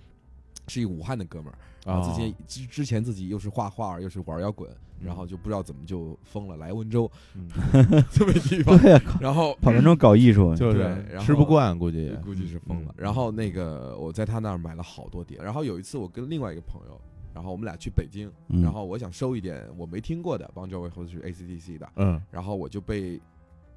[0.69, 4.69] 是一个武汉的哥们儿，然后之前之之前自己又是画画又是玩摇滚，
[5.01, 7.49] 然后就不知道怎么就疯了，来温州嗯。
[8.11, 13.05] 这么一地方，对呀，然后跑温州搞艺术，就是对然后吃不惯，估计也估计是疯了嗯。
[13.05, 17.01] 然后那个我在他那儿买了好多碟，然后有一次我跟另外一个朋友，
[17.37, 23.20] 然后我们俩去北京，嗯然后我想收一点我没听过的 Bon Jovi 或者是 AC/DC 的，嗯然后我就被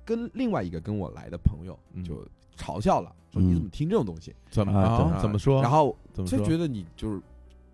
[0.05, 2.25] 跟另外一个跟我来的朋友嗯就
[2.57, 4.33] 嘲笑了，说嗯你怎么听这种东西？
[4.49, 5.61] 怎么啊啊怎么说？
[5.61, 6.29] 然后怎么？
[6.29, 7.21] 就觉得你就是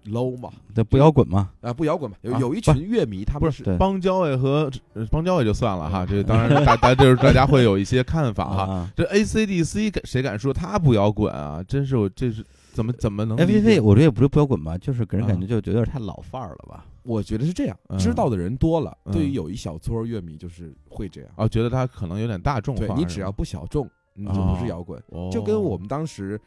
[0.07, 1.51] low 嘛，这不摇滚嘛？
[1.61, 8.63] 啊不摇滚嘛，有啊有一群乐迷他们是对邦交委和呃邦交委就算了哈，这当然大大就是大家会有一些看法哈。
[8.73, 11.63] 啊这 AC/DC 谁敢说他不摇滚啊？
[11.67, 12.43] 真是我这是
[12.75, 16.85] 怎么怎么能理解，FVV 我觉得也不是不摇滚吧，就是给人感啊觉就觉得有点太老范儿了吧？
[17.03, 21.29] 我觉得是这样，嗯知道的人多了，嗯对于有一小撮乐迷就是会这样。
[21.37, 21.47] 啊？
[21.47, 25.01] 觉得他可能有点大众化，对你只要不小众，你就不是摇滚。
[25.07, 26.39] 哦就跟我们当时，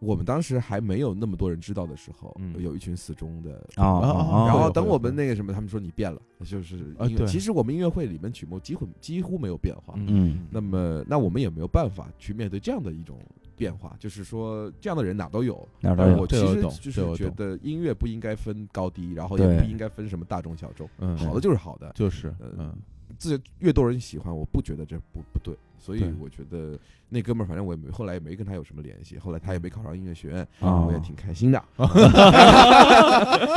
[0.00, 3.52] 我们当时还没有那么多人知道的时候，嗯有一群死忠的。
[3.76, 6.94] 哦哦然后等我们那个什么，他们说你变了，就是
[7.28, 9.94] 其实我们音乐会里面曲目几乎几乎没有变化。
[9.96, 13.18] 嗯那么，那我们也没有办法去面对这样的一种
[13.56, 15.66] 变化，就是说这样的人哪都有。
[15.80, 22.74] 哪儿都有我其实就是觉得音乐不应该分高低，然后也不应该分什么大众小众，嗯好的就是好的，就是呃嗯
[23.18, 30.84] 自越多人喜欢，我不觉得这不不对，所以我觉得那哥们儿，反正我也没后来也没跟他有什么联系，后来他也没考上音乐学院，啊。
[30.86, 31.62] 我也挺开心的。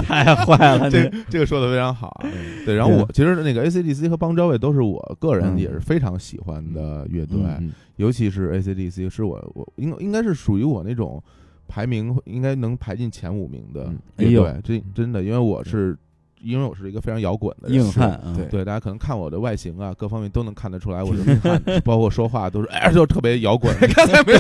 [0.04, 2.30] 太坏了，这你这个说的非常好啊。
[2.66, 5.60] 对，然后我其实那个 AC/DC 和邦乔维都是我个人嗯。
[5.60, 11.22] 也是非常喜欢的乐队，嗯尤其是 AC/DC 是我我应应该是属于我那种
[11.68, 14.00] 排名应该能排进前五名的嗯。
[14.18, 14.44] 乐哎呦。
[14.44, 15.98] 队，真真的，因为我是
[16.42, 24.40] 因为我是一个非常摇滚的人硬汉啊，对对，大家可能看我的外形啊，各方面都能看得出来我是 硬汉，包括说话都是 哎，就特别摇滚， 刚才没有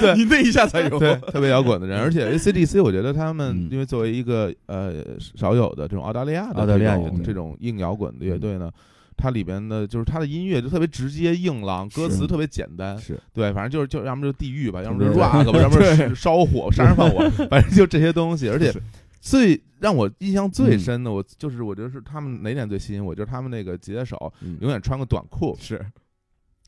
[0.00, 0.98] 对，你那一下才有。
[0.98, 2.00] 对，特别摇滚的人。
[2.00, 3.68] 而且 AC/DC，我觉得他们嗯。
[3.70, 4.94] 因为作为一个呃
[5.36, 8.70] 少有的这种澳大利亚的澳大利亚这种这种硬摇滚的乐队呢。
[9.20, 13.18] 它里边的就是它的音乐就特别直接硬朗，歌词特别简单，是。
[13.34, 18.48] 对，反正就是就要么就地狱吧，要么就对 rock 吧，要么是烧火、杀人放火，反正就这些东西。
[18.48, 18.80] 而且是
[19.20, 20.78] 最让我印象最嗯。
[20.78, 24.58] 深的，我就是我觉得是他们哪点最吸引我，就是他们那个吉他手嗯。
[24.60, 25.84] 永远穿个短裤，是。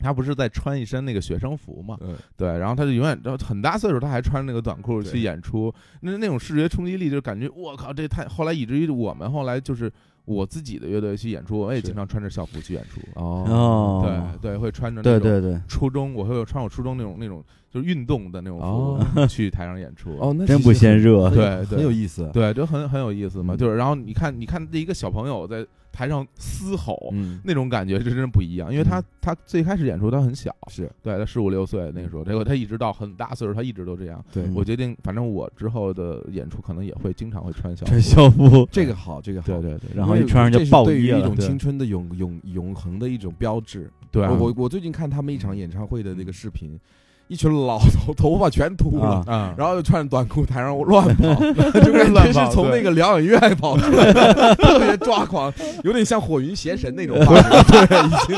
[0.02, 1.94] 他不是在穿一身那个学生服嘛？
[2.00, 5.70] 嗯，对，然后他就永远，然后很大岁数，他还穿那个短裤去演出，
[6.00, 9.92] 那那种视觉冲击力，就感觉我靠，这太后来以至于我们后来就是
[10.34, 13.00] 我自己的乐队去演出，我也经常穿着校服去演出。
[13.14, 20.16] 哦，哦，对对，会穿着那种对对对，初中，我会有穿我初中那种那种就是运动的那种哦服去台上演出。
[20.18, 23.54] 哦，那真不嫌热对对很有意思，对，就很很有意思嘛。
[23.54, 27.10] 嗯就是然后你看，你看这一个小朋友在台上嘶吼。
[27.12, 29.04] 嗯，那种感觉是真的不一样，因为他、嗯。
[29.22, 30.90] 他最开始演出他很小，是。
[31.02, 34.24] 对他十五六岁那个时候，结果他一直到很大岁数，他一直都这样。
[34.32, 34.44] 对。
[34.44, 37.90] 嗯我决定，反正我之后的演出可能也会经常会穿校服。
[37.90, 43.90] 穿校服，这个好，这个好，对对对，然后一穿上就爆对于一种青春的永永永恒的一种标志。
[44.10, 46.78] 对我我最近看他们一场演唱会的那个视频，
[47.30, 49.24] 一群老头头发全秃了。
[49.56, 51.34] 然后就穿着短裤台上乱跑，
[51.80, 55.52] 就感觉乱跑是从那个疗养院跑出来的， 特别抓狂，
[55.84, 57.50] 有点像火云邪神那种发型。
[57.86, 58.36] 对，已经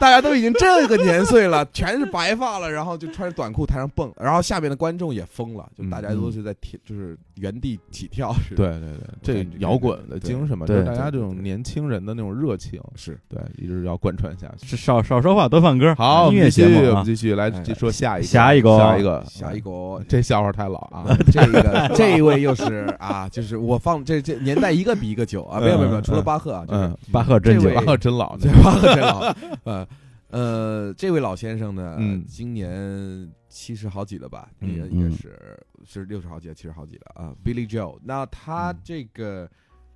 [0.00, 8.56] 大家都已经这个年岁了，全是白发了，然后就穿着短裤台上蹦，然后下面的观众也疯了，就大家都是在跳，就是原地起跳似的。
[8.56, 8.88] 对对
[9.22, 14.66] 对，这摇滚的精神嘛，就是大家这种年轻人的那种热情，是对，一直要贯穿下去。
[14.66, 18.78] 是少少说话多放歌，好，音乐节目啊我们，继续来说下一个，下一个。
[18.78, 20.02] 下一个，下一个。
[20.08, 21.04] 这笑话太老啊！
[21.30, 29.86] 这个 这一位又是啊，就是我放这这年代一个比一个久啊，没有没有没有，嗯除了巴赫啊，就巴赫真久这位，啊，真老 巴赫真老，呃
[30.30, 32.24] 呃，这位老先生呢，嗯。
[32.26, 34.48] 今年七十好几了吧？
[34.60, 37.34] 嗯应该应该是是六十好几，七十好几了啊。
[37.44, 38.78] Billy Joe，那他嗯。
[38.82, 39.48] 这个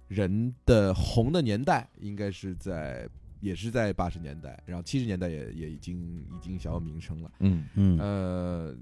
[0.09, 3.09] 人的红的年代应该是在。
[3.47, 5.97] 也是在八十年代，然后七十年代也也已经
[6.35, 7.31] 已经小有名声了。
[7.39, 8.77] 嗯嗯呃，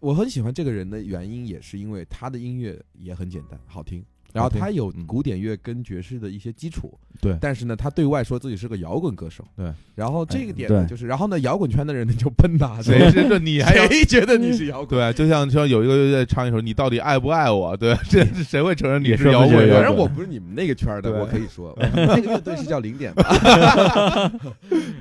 [0.00, 4.04] 我很喜欢这个人的原因，也是因为他的音乐也很简单，好听。
[4.38, 9.72] 然后他有嗯古典乐跟爵士的一些基础，对但是呢，他对外说自己是个摇滚歌手，对。
[9.94, 14.98] 然后这个点呢，就是，然后呢，摇滚圈的人呢就喷他，谁是这你还 谁觉得你是摇滚？
[14.98, 19.74] 对，就像说有一个乐队唱一首“你到底爱不爱我”，对， 这是谁会承认你是摇摇滚乐？
[19.74, 24.30] 反正我不是你们那个圈的，我可以说， 那个乐队是叫零点吧？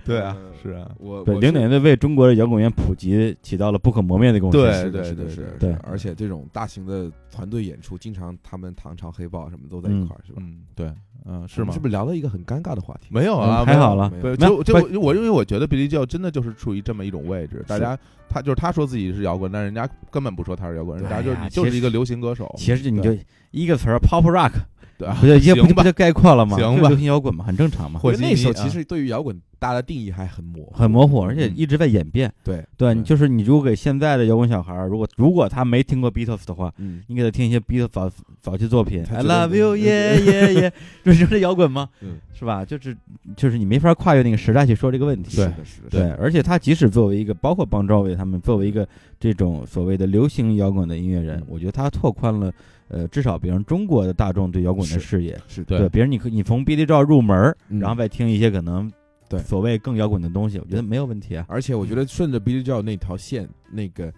[0.03, 4.59] 对啊呃，是啊，我我零点乐为中国的摇滚乐普及起到了不可磨灭的贡献。
[4.59, 5.23] 对是的，是的，
[5.59, 10.41] 对，对而且这种大型的团队演出，经常他们唐朝黑豹什么都在一块儿，是吧？
[10.41, 10.91] 嗯，对，
[11.25, 11.79] 嗯，是吗是？
[11.79, 13.07] 不是聊了一个很尴尬的话题？
[13.09, 17.97] 没有啊，嗯还好了就就我因为我觉得 Billy Joe 真的就是处于这么一种位置，大家
[18.29, 22.53] 他就是他说自己是摇滚，但人家根本不说他是摇滚，人家就是你就是一个流行歌手。
[22.57, 23.15] 其实你就
[23.51, 24.51] 一个词儿 pop rock，
[24.97, 26.57] 对啊，不就也不就不就概括了吗？
[26.57, 32.31] 行吧流行摇滚嘛，很正常嘛，或因为那时候其实对于摇滚大家的定义还很模糊，很模糊，而且嗯一直在演变。
[32.43, 38.09] 对，对，就是你如果给现在的摇滚小孩儿，如果如果他没听过 Beatles 的话，嗯，你给他听一些 Beatles 早
[38.41, 40.71] 早期作品，I love you，yeah yeah yeah，，
[41.03, 41.89] 这就是摇滚吗？
[42.01, 42.63] 嗯，是吧？
[42.65, 42.95] 就是
[43.35, 45.37] 就是你没法跨越那个时代去说这个问题。
[45.37, 48.87] 对是的，是的，对，而且他即使作为一个，包括邦乔维他们作为一个
[49.19, 52.51] 这种所谓的流行摇滚的音乐人嗯，我觉得他拓宽了
[52.89, 55.39] 呃至少别人中国的大众对摇滚的视野。
[55.47, 58.91] 是对对，别人你可你从 Billy Joel 入门，嗯然后再听一些可能
[59.29, 61.45] 对所谓更摇滚的东西，我觉得没有问题啊。
[61.49, 64.13] 而且我觉得顺着 Billy Joel 那条线，那个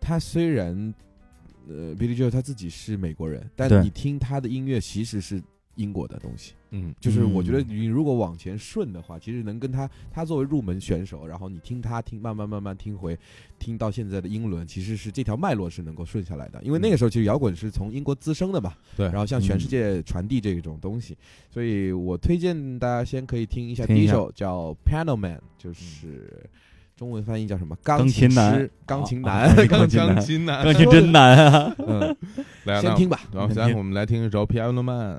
[0.00, 0.94] 他虽然
[1.68, 5.42] 呃 Billy Joel 他自己是美国人，但你听他的音乐其实是
[5.76, 6.54] 英国的东西。
[6.70, 13.18] 嗯，就是我觉得嗯你如果往前顺的话，其实能跟他他作为入门选手，然后你听他听慢慢慢慢听回，
[13.58, 16.62] 听到现在的英伦，其实是这条脉络是能够顺下来的。
[16.62, 21.16] 因为那个时候其实摇滚是从英国滋生的嘛，对然后向全嗯世界传递这种东西，
[21.50, 26.48] 所以我推荐大家先可以听一下第一首叫《Piano Man》，就是
[26.96, 27.76] 中文翻译叫什么？
[27.82, 31.76] 钢琴琴男师钢琴啊男，钢钢琴男钢琴男，钢琴真难啊！
[31.86, 32.16] 嗯，
[32.64, 33.20] 来，先听吧。
[33.30, 35.18] 然后现在我们来听一首《Piano Man》。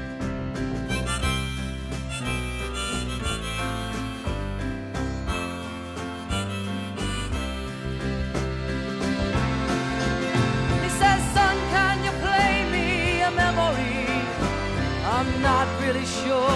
[15.41, 16.49] not really sure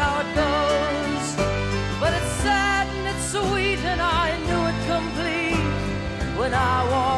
[0.00, 1.26] how it goes,
[2.00, 7.17] but it's sad and it's sweet, and I knew it complete when I walked.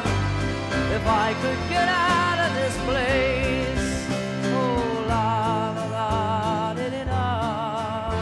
[1.01, 4.07] if I could get out of this place.
[4.53, 8.13] Oh, la la la di di da.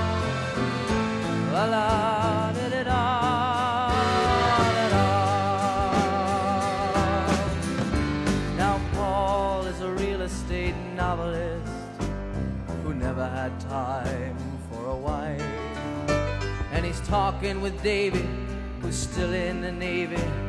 [1.51, 3.03] La la di di da.
[4.75, 5.07] da, da.
[8.55, 11.73] Now, Paul is a real estate novelist
[12.84, 14.38] who never had time
[14.71, 15.41] for a wife.
[16.71, 18.30] And he's talking with David,
[18.82, 20.49] who's still in the Navy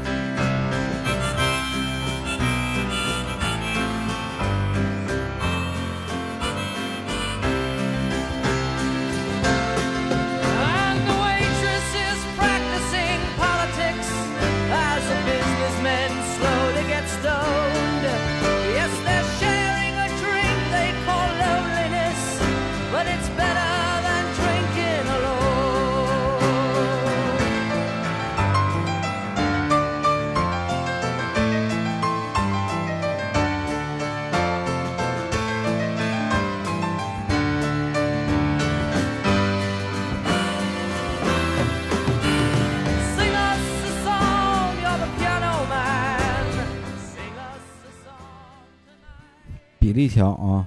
[49.91, 50.65] 比利乔啊，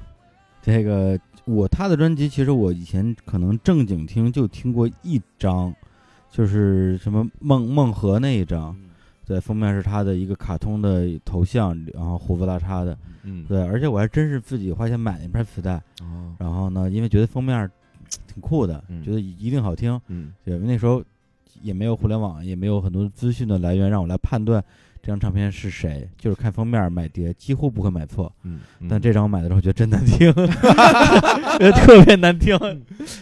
[0.61, 5.75] 这个我他的专辑其实我以前可能正经听就听过一张，
[6.31, 8.77] 就是什么梦梦和那一张，
[9.25, 17.70] 对，封面是他的一个卡通的头像，然后胡子拉碴的，嗯，对，而且我还真是自己花钱买了一盘磁带，哦，然后呢，因为觉得封面
[18.27, 19.03] 挺酷的，嗯。
[19.03, 20.35] 觉得一定好听，嗯。
[20.45, 21.03] 对，因为那时候
[21.62, 24.62] 也没有互联网，也没有很多资讯的来源让我来判断
[25.05, 28.33] 这张唱片是谁，就是看封面买碟，几乎不会买错。
[28.43, 32.57] 嗯，但这张我买的时候觉得真难听， 觉得特别难听，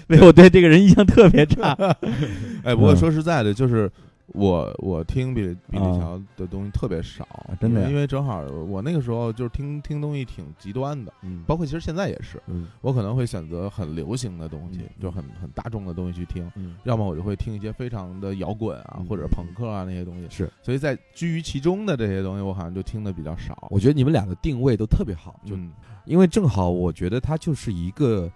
[0.07, 1.77] 所以我对这个人印象特别差。
[2.63, 3.91] 哎，不过嗯说实在的，就是
[4.29, 7.27] 我我听比比利啊乔的东西特别少，
[7.61, 7.89] 真的呀？
[7.89, 12.69] 因为因为正好我那个时候就是听听东西挺极端的，嗯，包括其实现在也是，嗯。
[12.81, 16.77] 我可能会选择很流行的东西嗯，就很很大众的东西去听，嗯。
[16.85, 19.07] 要么我就会听一些非常的摇滚啊嗯。
[19.07, 23.69] 或者朋克啊那些东西，是，所以在居于其中的这些东西，我好像就听的比较少。
[23.71, 25.71] 我觉得你们俩的定位都特别好，就嗯，
[26.07, 28.31] 因为正好我觉得他就是一个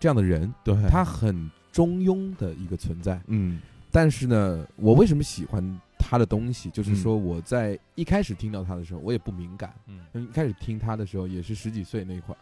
[0.00, 3.20] 这样的人，对，他很中庸的一个存在。
[3.28, 3.60] 嗯
[3.96, 6.68] 但是呢，我为什么喜欢他的东西？
[6.68, 9.74] 就是嗯说我在一开始听到他的时候，我也不敏感。
[9.86, 12.36] 嗯一开始听他的时候，也是十几岁那会儿，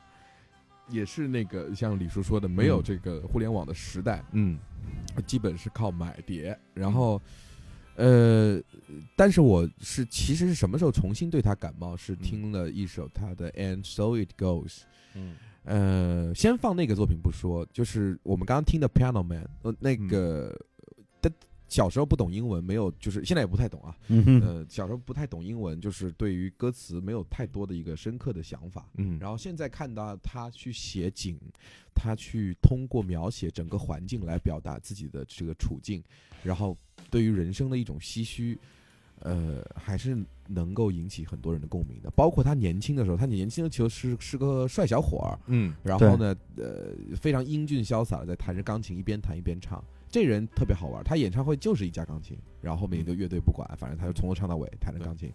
[0.89, 4.59] 也是那个像李叔说的，没有嗯这个互联网的时代，嗯
[5.29, 6.59] 基本是靠买碟。
[6.75, 7.23] 然后，
[7.95, 8.61] 呃，
[9.15, 11.97] 但是我是其实是什么时候重新对他感冒？
[11.97, 14.67] 是听了一首他的《And So It Goes》。
[15.15, 15.37] 嗯
[15.67, 20.74] 呃，先放那个作品不说，就是我们刚刚听的《Piano Man》，呃，那个，但
[21.75, 23.97] 小时候不懂英文，没有，就是现在也不太懂啊。
[24.07, 28.89] 嗯哼，呃，小时候不太懂英文，就是对于歌词没有太多的一个深刻的想法。
[28.97, 31.37] 嗯，然后现在看到他去写景，
[31.93, 36.01] 他去通过描写整个环境来表达自己的这个处境，
[36.45, 36.79] 然后
[37.11, 38.57] 对于人生的一种唏嘘，
[39.19, 40.17] 呃，还是
[40.47, 42.09] 能够引起很多人的共鸣的。
[42.13, 49.83] 包括他年轻的时候，他年轻的时候是是个帅小伙儿，嗯然后呢，呃，非常英俊潇洒的在弹着钢琴，一边弹一边唱。
[50.15, 55.29] 这人特别好玩，他演唱会就是一架钢琴，然后后面一个乐队不管，反正他就从头唱到尾弹着钢琴。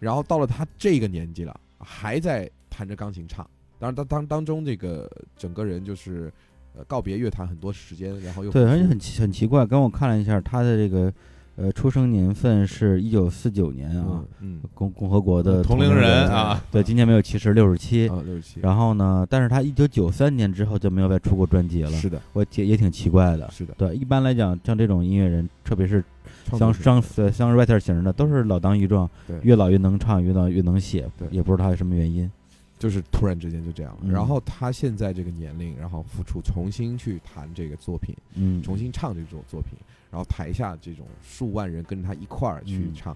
[0.00, 3.48] 然后到了他这个年纪了，还在弹着钢琴唱。
[3.78, 6.32] 当然，当当当中这个整个人就是，
[6.74, 11.14] 呃告别乐坛很多时间，然后又对，而且很奇很奇怪，刚我看了一下他的这个
[11.58, 18.08] 呃出生年份是一九四九年啊嗯，嗯，共共和国的同龄龄人啊，对，今年没有七十，六十七。
[18.08, 23.50] 啊六十七，然后呢，但是他一九九三年之后就没有再出过专辑了，是的，我也也挺奇怪的。
[23.50, 26.04] 是的，对，一般来讲，像这种音乐人，特别是
[26.52, 32.30] 像像呃像 writer 型的，都是老当益壮，对越老越能唱，越老越能写，对也不知道他什么原因。
[32.78, 33.98] 就是突然之间就这样了。
[34.04, 39.72] 嗯然后他现在这个年龄，然后复出，重新去弹这个作品，嗯，重新唱这种作品，
[40.10, 43.12] 然后台下这种数万人跟着他一块儿去嗯唱，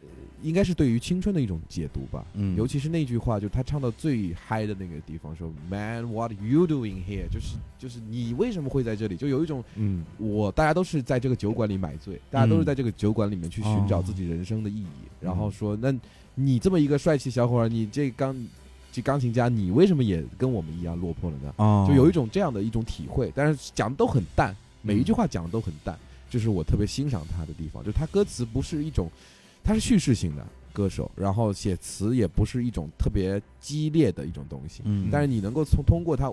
[0.00, 0.08] 呃
[0.42, 2.24] 应该是对于青春的一种解读吧。
[2.34, 9.16] 嗯，尤其是那句话，就是他唱到最嗨的那个地方，说 “Man, what you doing here？” 就是就是你为什么会在这里？
[9.16, 14.86] 就有一种嗯我大家都是在这个酒馆里买醉，大家都是在这个酒馆里面去寻找哦自己人生的意义。
[15.20, 15.94] 然后说，那
[16.34, 18.36] 你这么一个帅气小伙儿，你这钢
[18.90, 21.54] 这钢琴家，你为什么也跟我们一样落魄了呢？
[21.58, 25.96] 哦，就有一种这样的一种体会，但是讲的都很淡，每一句话讲的都很淡，
[26.32, 29.10] 这是我特别欣赏他的地方，就是他歌词不是一种，
[29.62, 36.32] 他是叙事性的歌手，然后写词也不是一种特别激烈的一种东西，嗯，但是你能够从通过他，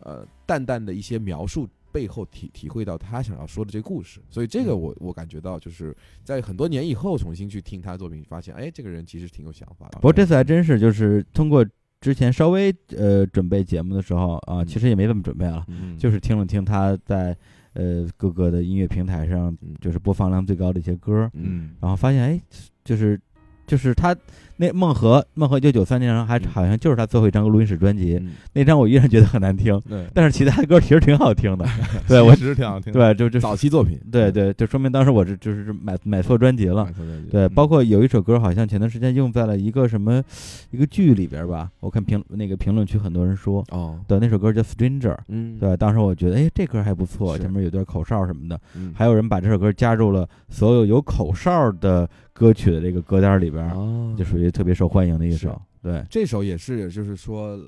[0.00, 9.92] 呃，淡淡的一些描述背后体体会到他想要说的这个故事，所以这个我我感觉到就是在很多年以后重新去听他的作品，发现哎，这个人其实挺有想法的。
[9.94, 11.66] 不过这次还真是，就是通过
[12.02, 17.34] 之前稍微呃准备节目的时候啊，嗯其实也没怎么准备了，嗯就是听了听他在
[17.74, 19.74] 呃各个的音乐平台上嗯。
[19.80, 21.70] 就是播放量最高的一些歌，嗯。
[21.80, 22.40] 然后发现哎，
[22.84, 23.20] 就是
[23.66, 24.16] 就是他
[24.60, 31.64] 那孟和孟和一九九三年还嗯好像就是他最后一张录音室专辑，嗯那张我依然觉得很难听，对但是其他的歌其实挺好听的，
[32.06, 36.86] 对我其实挺好听的，对就就早期作品，对对，就说明当时我是就是买买错专辑了。
[37.30, 40.22] 对包括有一首歌，好像前段时间用在了一个什么
[40.70, 41.70] 一个剧里边吧。
[41.80, 45.14] 我看评那个评论区很多人说，哦，对，那首歌叫《Stranger》。
[45.28, 48.60] 嗯，对，当时我觉得，哎，这歌还不错，前面有段口哨什么的。
[48.76, 55.60] 嗯，还有人把这首歌加入了所有有口哨的歌曲的这个歌单里边，哦就属于特别受欢迎的一首。
[55.82, 57.58] 对，这首也是，就是说，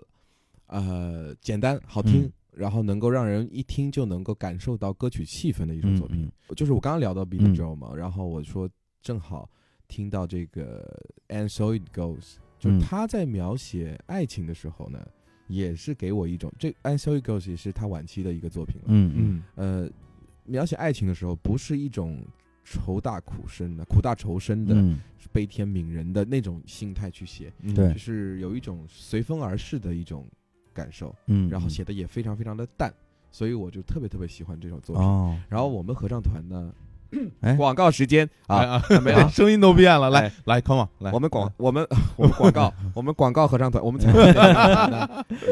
[0.67, 2.33] 呃，简单好听，嗯。
[2.53, 6.31] 然后能够让人一听就能够感受到歌曲气氛的一首嗯作品。
[6.49, 8.69] 嗯就是我刚刚聊到 Billy 嗯 Joel 嘛，然后我说
[9.01, 9.49] 正好
[9.89, 12.81] 听到这个 And So It Goes，就是嗯。
[12.81, 15.03] 他在描写爱情的时候呢，
[15.49, 18.85] 也是给我一种这 And So It Goes 也是他晚期的一个作品了。
[18.89, 19.87] 嗯嗯嗯。
[19.87, 19.91] 呃，
[20.45, 22.23] 描写爱情的时候，不是一种
[22.65, 24.99] 愁大苦深的、苦大仇深的、嗯，
[25.33, 27.75] 悲天悯人的那种心态去写，嗯。
[27.75, 27.93] 对。
[27.93, 30.27] 就是有一种随风而逝的一种
[30.73, 32.93] 感受，嗯，然后写的也非常非常的淡，
[33.31, 35.05] 所以我就特别特别喜欢这首作品。
[35.05, 36.73] 哦，然后我们合唱团呢，
[37.41, 40.33] 哎，广告时间哎啊，啊， 没有声音都变了，来哎。
[40.45, 41.87] 来，come on，来，我们广我们
[42.17, 44.01] 我们广告 我们广告合唱团，我们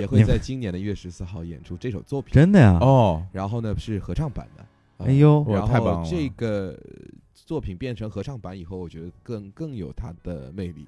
[0.01, 2.79] 也会在今年的一月十四号演出这首作品，真的呀？
[2.81, 4.67] 哦，然后呢是合唱版的，呃
[5.05, 6.79] 哎呦，然后太棒了这个
[7.35, 10.87] 作品变成合唱版以后，我觉得更更有它的魅力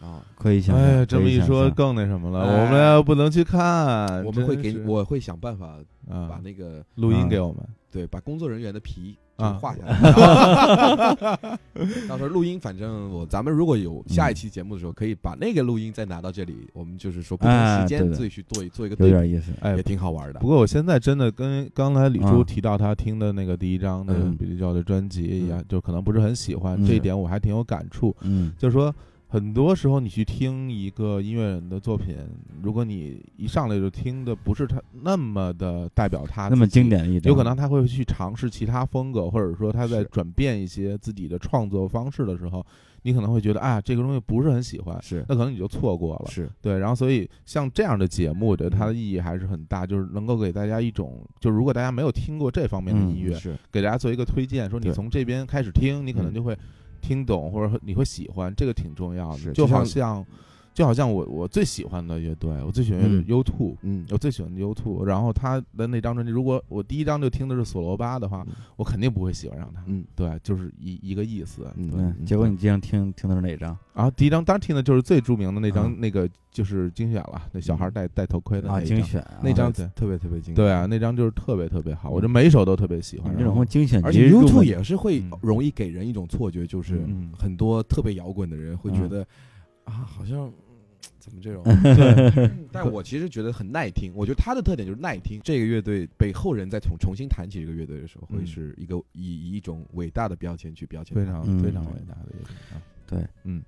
[0.00, 0.24] 啊。
[0.36, 0.84] 可以想象。
[0.84, 5.78] 哎，这么一说更那什么了，哎我们要不能去看，我们会给你我会想办法
[6.08, 11.58] 把啊那个录音啊给我们，对把工作人员的皮就啊画下来。
[12.08, 19.52] 到时候录音，反正我咱们如果有下一期节目的时候，可以把那个录音再拿到这里，我们就是说不同哎时间对自己去做一做一个有对比，点意思。
[19.60, 20.46] 哎也，挺好玩的不。
[20.46, 28.14] 过我现在真的跟刚才李叔啊提到他听的那个第一张的嗯比利教的专辑，一样就可能不是很喜欢，嗯这一点我还挺有感触。
[28.22, 28.94] 嗯就是说，
[29.28, 32.16] 很多时候你去听一个音乐人的作品，
[32.62, 42.64] 如果你一上来就听的不是他那么的代表他那么经典的一点，有可能他会去尝试其他风格，或者说他在转变一些自己的创作方式的时候，
[43.02, 45.24] 你可能会觉得啊，这个东西不是很喜欢，是。
[45.28, 46.30] 那可能你就错过了。
[46.30, 53.56] 是，对，然后所以像这样的节目，我觉得它的嗯意义还是很大，就是能够给大家一种，就是如果大家没有听过这方面的嗯音乐，是。
[53.72, 56.34] 给大家做一个推荐，说你从这边开始听，你可能嗯。
[56.34, 56.56] 就会
[57.06, 59.52] 听懂，或者说你会喜欢，这个挺重要的。
[59.52, 60.26] 就好像，
[60.76, 69.82] 就好像我我最喜欢的乐队，我最喜欢的嗯 U Two，嗯我最喜欢的 U Two，然后他的那张专辑，如果我第一张就听的是索罗巴的话嗯，我肯定不会喜欢上他。
[69.86, 71.66] 嗯对，就是一一个意思。
[71.76, 78.68] 嗯结果你经常听听的是哪张然后第一张当然听的就是最著名的那张，啊那个就是精选了，那小孩戴戴头盔的。
[78.84, 80.56] 精选啊那张对特别特别精彩。
[80.56, 83.32] 对啊，那张就是特别特别好，我这每一首都特别喜欢。
[83.32, 89.26] 你们这然后种精选而且 YouTube 也是会嗯容易给人一种错觉，就是嗯很多特别摇滚的人会觉嗯得
[89.84, 90.52] 啊，好像
[91.18, 91.62] 怎么这种？
[91.82, 94.12] 对，但我其实觉得很耐听。
[94.14, 95.40] 我觉得他的特点就是耐听。
[95.42, 101.16] 这个乐队被后人再重重新谈起这个乐队的时候，会嗯是一个以以一种伟大的标签去标签。
[101.16, 102.82] 非常嗯非常伟大的乐队啊。
[103.06, 103.62] 对，嗯，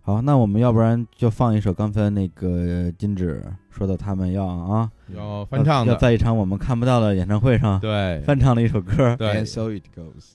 [0.00, 9.14] 好，那我们要不然就放一首刚才那个金指说的，他们要啊要翻唱的，要在一场我们看不到的演唱会上对翻唱的一首歌。
[9.16, 10.32] 对 And，so it goes。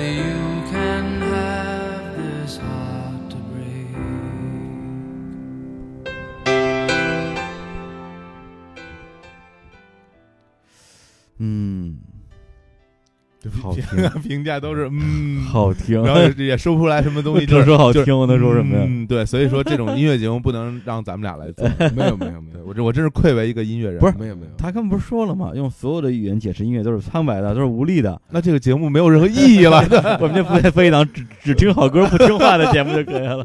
[0.00, 0.59] to you.
[13.70, 18.84] 好听评价都是嗯，好听，然后也也说不出来什么东西，这 说好听，我能说什么呀？
[18.86, 21.68] 嗯，对，所以说这种音乐节目不能让咱们俩来做。
[21.94, 23.98] 没有没有没有我这我真是愧为一个音乐人。
[24.00, 25.52] 不是没有没有，他刚不是说了吗？
[25.54, 28.20] 用所有的语言解释音乐都是苍白的，都是无力的。
[28.30, 29.78] 那这个节目没有任何意义了。
[30.20, 33.44] 我们就不再分一档只只听好歌不听话的节目就可以了。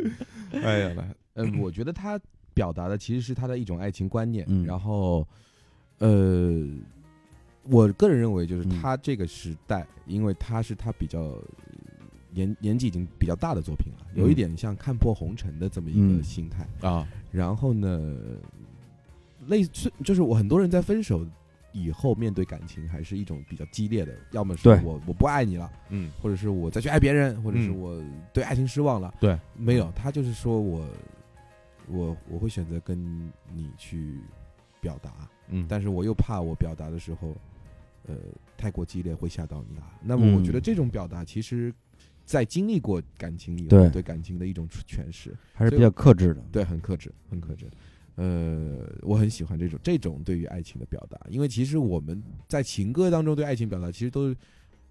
[0.63, 1.03] 哎呀，来，
[1.35, 2.19] 嗯，我觉得他
[2.53, 5.27] 表达的其实是他的一种爱情观念，嗯然后，
[5.99, 6.63] 呃，
[7.69, 8.79] 我个人认为就是嗯。
[8.81, 11.43] 他这个时代，因为他是他比较呃
[12.31, 16.17] 年年纪已经比较大的作品了，有一嗯点像看破红尘的这么一嗯。
[16.17, 16.67] 个心态。
[16.87, 18.17] 啊，然后呢，
[19.47, 21.25] 类似就是我很多人在分手
[21.71, 26.11] 以后面对感情还是一种比较激烈的，要么是我我不爱你了，嗯。
[26.21, 27.79] 或者是我再去爱别人，或者是嗯。
[27.79, 28.03] 我
[28.33, 29.13] 对爱情失望了。
[29.19, 30.87] 对，没有，他就是说我
[31.87, 34.19] 我我会选择跟你去
[34.79, 35.11] 表达，
[35.49, 37.35] 嗯，但是我又怕我表达的时候，
[38.07, 38.15] 呃，
[38.57, 39.91] 太过激烈会吓到你啊。
[40.03, 41.73] 那么我觉得嗯这种表达其实。
[42.27, 46.41] 在经历过感情以后，对对感情的一种诠释，还是比较克制的。
[46.51, 47.67] 对，很克制，很克制。
[48.15, 54.35] 呃，我很喜欢这种这种对于爱情的表达，因为其实我们在情歌当中对爱情表达其实都是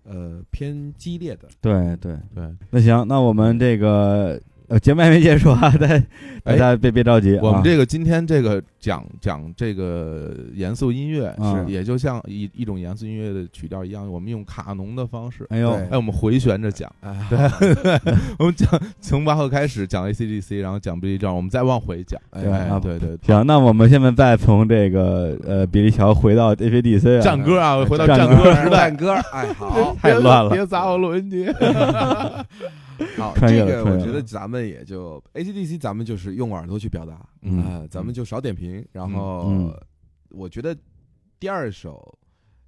[0.04, 1.48] 呃偏激烈的。
[1.60, 16.90] 对对，对，那行，那我们这个呃，节目还没结束啊，大家大哎家别别着急啊，我们这个今天这个讲讲这个严肃音乐，嗯是也就像一一种严肃音乐的曲调一样，我们用卡农的方式，哎呦，对哎，我们回旋着讲，
[17.28, 17.38] 对，
[18.38, 18.68] 我们讲
[19.00, 22.70] 从巴赫开始讲 ACDC，然后讲 Billy John，我们再往回讲，哎。
[22.82, 31.46] 对对，行，那我们现在再从这个呃比利乔回到 ACDC 啊，战歌啊，回到战战歌歌时代战，歌，哎，好， 太乱了别砸我录音机。
[33.16, 38.84] 好，这个我觉得咱们也就 ACDC，咱们就是用耳朵去表达，嗯啊，咱们就少点评。
[38.92, 39.74] 然后嗯
[40.30, 40.76] 我觉得
[41.38, 42.16] 第二首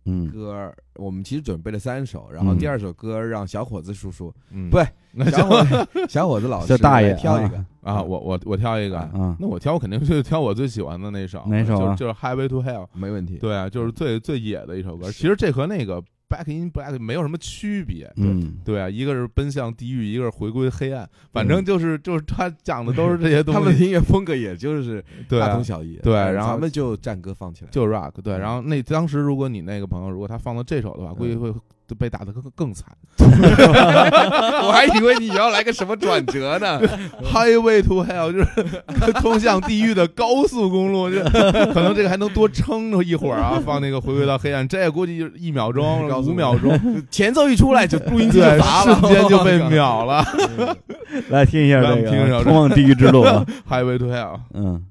[0.04, 4.78] 嗯，歌儿，我们其实准备了三首，然后嗯第二首歌让小伙子叔叔，嗯不
[5.18, 13.38] 那小伙子小伙子老大爷挑一个啊，我我我挑一个，啊，那我挑我肯定是挑我最喜欢的那首，哪首啊就是就是 Highway to Hell，没问题。
[13.38, 15.10] 对啊，就是最最野的一首歌。
[15.10, 25.96] 其实这和那个 Back in Black 没有什么区别，嗯，对啊，一个是奔向地狱，一个是回归黑暗，反正就是就是他讲的都是这些东西 他们的，音乐风格也就是 大同，小异。
[26.02, 27.70] 对嗯然后咱们就战歌放起来。
[27.70, 28.34] 就 rock，对。
[28.34, 31.54] 嗯然后那当时如果你那个朋友如果他放到这首的话，估计嗯会
[31.86, 32.86] 就被打得更更惨。
[33.18, 36.80] 我还以为你要来个什么转折呢。
[37.32, 46.78] Highway to Hell 就是 通向地狱的高速公路，就可能这个还能多撑着一会儿啊，放那个回归到黑暗，这估计就是一秒钟、五秒钟，
[47.10, 50.24] 前奏一出来就录音机砸了，瞬间就被秒了。
[51.28, 54.40] 来听一下这来听一下个通往地狱之路啊，Highway to Hell。
[54.54, 54.84] 嗯。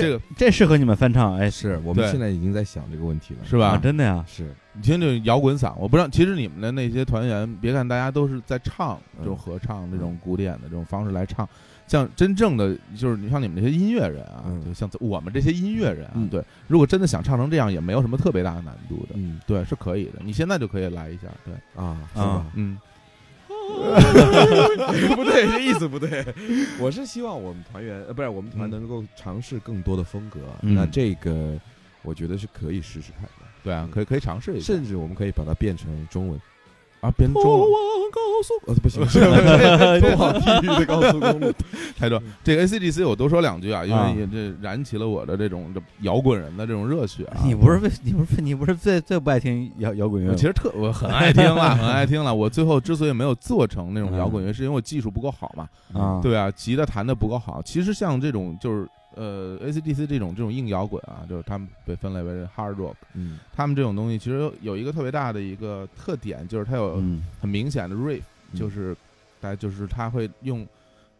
[0.00, 3.80] 这个这适合你们翻唱，哎，是我们对现在已经在想这个问题了，是吧啊，？
[3.82, 11.48] 真的呀，是你听这摇滚嗓，我不知道，其实你们的那些团员，别看大家都是在唱这种合唱、这种古典的这种方式来唱，
[11.86, 20.20] 像真正的就是你像你们这些音乐人啊，嗯就像我们这些音乐人啊，嗯对，如果真的想唱成这样，也没有什么特别大的难度的，嗯对，是可以的。
[20.24, 22.46] 你现在就可以来一下，对，啊，是啊吧？
[22.54, 22.78] 嗯，
[25.16, 26.24] 不对，这意思不对。
[26.78, 30.40] 我是希望我们团员，呃，不是我们团能够尝试更多的风格。
[30.62, 31.58] 嗯那这个
[32.02, 36.40] 我觉得是可以试试看的，对啊，可以可以尝试一下，甚至我们可以把它变成中文。
[37.00, 37.70] 啊，编中文
[38.66, 41.52] 呃，不行，是通往地狱的高速公路。
[41.96, 42.20] 太多。
[42.42, 47.40] 这个 ACDC 我多说两句啊，因啊为也这燃起了我的这种这摇滚人的这种热血啊。
[47.44, 50.32] 你不是为你不是你不是最最不爱听摇摇滚乐？
[50.32, 52.34] 我其实特我很爱听了，很爱听了。
[52.34, 55.68] 我最后之所以没有做成那种摇滚乐，是因为我技术不够好嘛。
[55.94, 57.62] 啊，对啊，吉他弹的不够好。
[57.62, 63.38] 其实像这种就是呃 AC/DC 这种这种硬摇滚啊，就是他们被分类为 hard rock，嗯。
[63.52, 67.22] 他们这种东西其实有有一个特别大的一个特点，就是它有嗯。
[67.40, 68.58] 很明显的 riff，嗯。
[68.58, 68.96] 就是
[69.40, 70.66] 大家就是他会用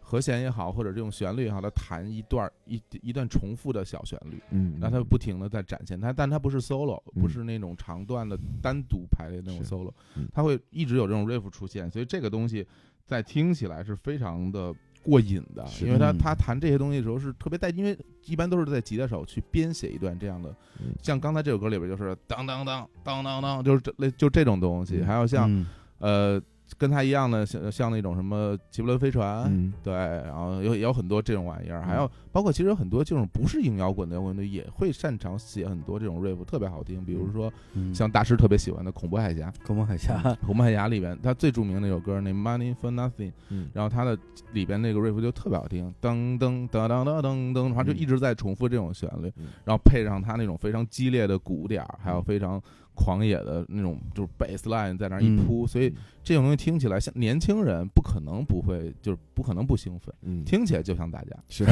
[0.00, 7.22] 和弦也好，或者这种旋律也好，它弹一段一一段重复的小旋律，嗯，那它不停的在展现它，但它不是 solo，嗯。
[7.22, 10.26] 不是那种长段的单独排列那种 solo，嗯。
[10.34, 12.66] 它会一直有这种 riff 出现，所以这个东西
[13.06, 16.18] 在听起来是非常的过瘾的，因为他嗯。
[16.18, 17.96] 他弹这些东西的时候是特别带，因为
[18.26, 20.92] 一般都是在吉他手去编写一段这样的，嗯。
[21.02, 25.06] 像刚才这首歌里边就是当当当当当当，就是这类就这种东西，嗯。
[25.06, 25.66] 还有像嗯。
[25.98, 26.42] 呃
[26.78, 29.72] 跟他一样的像像那种什么齐柏林飞船，嗯。
[29.82, 37.04] 对，然后有也有很多这种玩意儿，还有包括其实有很多这种不是硬摇滚的摇滚队也会擅长写很多这种 riff，特别好听。
[37.04, 37.94] 比如说嗯。
[37.94, 43.68] 像大师特别喜欢的《恐怖海峡》，恐怖海峡，《恐怖海峡》里边他最著名的那首歌那 Money for Nothing，嗯。
[43.72, 44.16] 然后他的
[44.52, 52.24] 里边那个 riff 就特别好听，噔噔噔噔噔噔噔，然后就一直在重复这种旋律嗯，然后配上他那种非常激烈的鼓点儿，还有嗯。
[52.24, 52.62] 非常
[53.02, 55.90] 狂野的那种就是 bass line 在那儿一嗯铺，所以
[56.22, 61.64] 这种东西听起来像年轻人不可能不会，就是不可能不兴奋，嗯，听起来就像大家，是。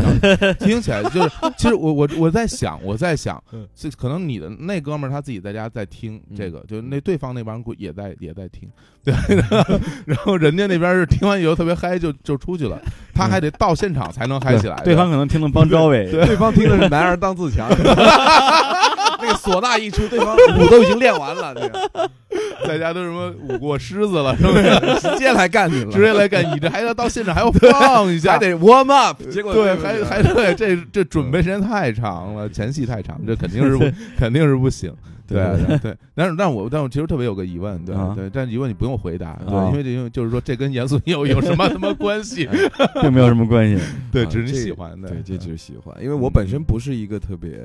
[0.54, 6.36] 听起来就是， 其实我我我在想，我在想嗯，这可能你的那哥们儿他自己在家在听嗯。
[6.36, 8.66] 这个，就那对方那帮人也在也在听，
[9.04, 9.14] 对，
[10.06, 12.80] 然后人家那边是听完以后特别嗨，就就出去了，
[13.14, 18.97] 他还得到现场才能嗨起来，对方可能听的帮招伟，对方听的是男儿当自强， 那
[19.28, 22.10] 个 唢呐一出，对方 舞都已经练完了，这个
[22.66, 25.00] 在家都什么舞过狮子了，是不是？
[25.00, 33.84] 直接来干你了，直接来干，你这还要到现场还要放一下，还得 warm up，结果对，还还对，这这准备时间太长了，前戏太长，这肯定是不
[34.18, 34.92] 肯定是不行。
[35.26, 42.48] 对对对，但是但我但我其实特别有个疑问，对啊对，但疑问你不用回答，对，啊因为这因为就是说这跟严肃有有什么什么关系？
[43.02, 43.78] 并没有什么关系，
[44.10, 47.60] 对，啊只是你喜欢的，对，这只是喜欢，因为我本身不是一个特别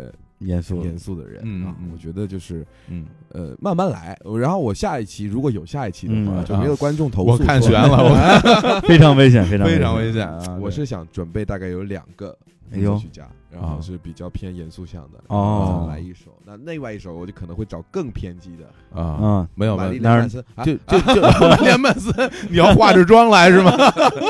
[0.46, 10.58] 严肃，严肃的人啊我觉得就是嗯，呃慢慢来，然后我下一期如果有下一期的话，嗯就没有观众投诉，我看悬了， 我 非常危险，非常非常危危险啊！
[10.62, 12.38] 我是想准备大概有两个
[12.74, 12.92] 哎呦。
[12.92, 15.86] 作曲家，然后是比较偏严肃向的，哦。
[15.90, 16.32] 来一首。
[16.46, 18.66] 那另外一首我就可能会找更偏激的，
[19.00, 23.72] 啊，嗯，没有没有，那儿莲曼森，啊就就就连曼森， 你要化着妆来是吗？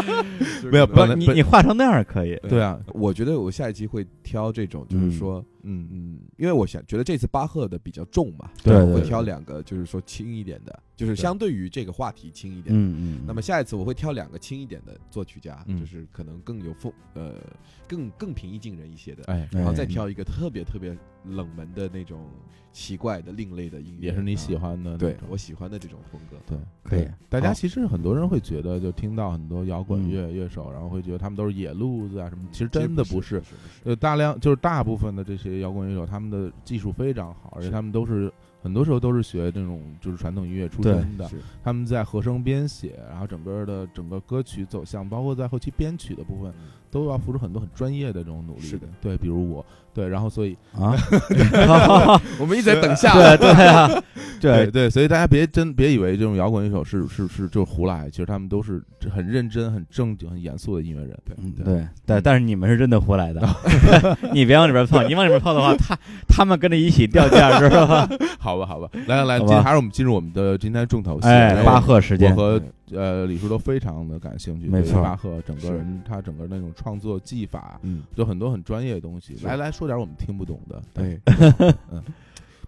[0.71, 5.87] 没有不本你你化成那样可以，对啊，我觉得我下一期会挑这种，就是说，嗯。
[5.91, 12.75] 嗯，因为我想觉得这次巴赫的比较重嘛，对对对我会挑两个，就是说轻一点的，就是相对于这个话题轻一点。
[12.75, 15.79] 嗯嗯，那么下一次我会挑两个轻一点的作曲家，嗯。
[15.79, 17.41] 就是可能更有风，呃，
[17.87, 22.29] 更更平易近人一些的，哎，然后再哎挑一个特别特别冷门的那种
[22.71, 26.37] 奇怪的另类的音乐，也是你喜啊欢的对我喜欢的这种风格。
[26.47, 26.57] 对。
[26.83, 30.09] 可以，大家其实很多人会觉得，就听到很多摇滚嗯。
[30.09, 33.39] 乐乐手，然后会觉得他们都是野路子啊什么，其实真的不是。
[33.39, 33.51] 不是，
[33.85, 38.31] 呃，大量就是大部分的这些摇滚乐手，他们的技术非常好，而且他们都是
[38.63, 41.29] 很多时候都是学这种就是传统音乐出身的。
[41.61, 46.53] 他们在和声编写，然后整个的整个歌曲走向，包括在后期编曲的部分，
[46.93, 48.61] 都要付出很多很专业的这种努力。
[48.61, 50.95] 是的，对，比如我，对，然后所以啊，
[52.39, 53.87] 我们一直在等下，对对啊，
[54.39, 54.71] 对，对。
[54.71, 58.81] 对，所以大家别真别以为这种摇滚乐手是是是就是胡来，其实他们都是
[59.11, 61.17] 很认真、很正经、很严肃的音乐人。
[61.25, 63.41] 对对，但但是你们是真的胡来的，
[64.31, 68.07] 你别往里边凑，你往里边凑的话，他他们跟着一起掉价，知道吧？
[68.37, 71.27] 好吧，好吧，来来今天还是我们进入我们的今天重头戏。
[71.27, 75.01] 哎，巴赫时间，我和呃李叔都非常的感兴趣，没错。
[75.01, 79.35] 巴赫整个人他整个那种创作技法，嗯，就很多很专业的东西。
[79.41, 80.83] 来来说点我们听不懂的。
[80.93, 81.17] 对，
[81.89, 82.03] 嗯，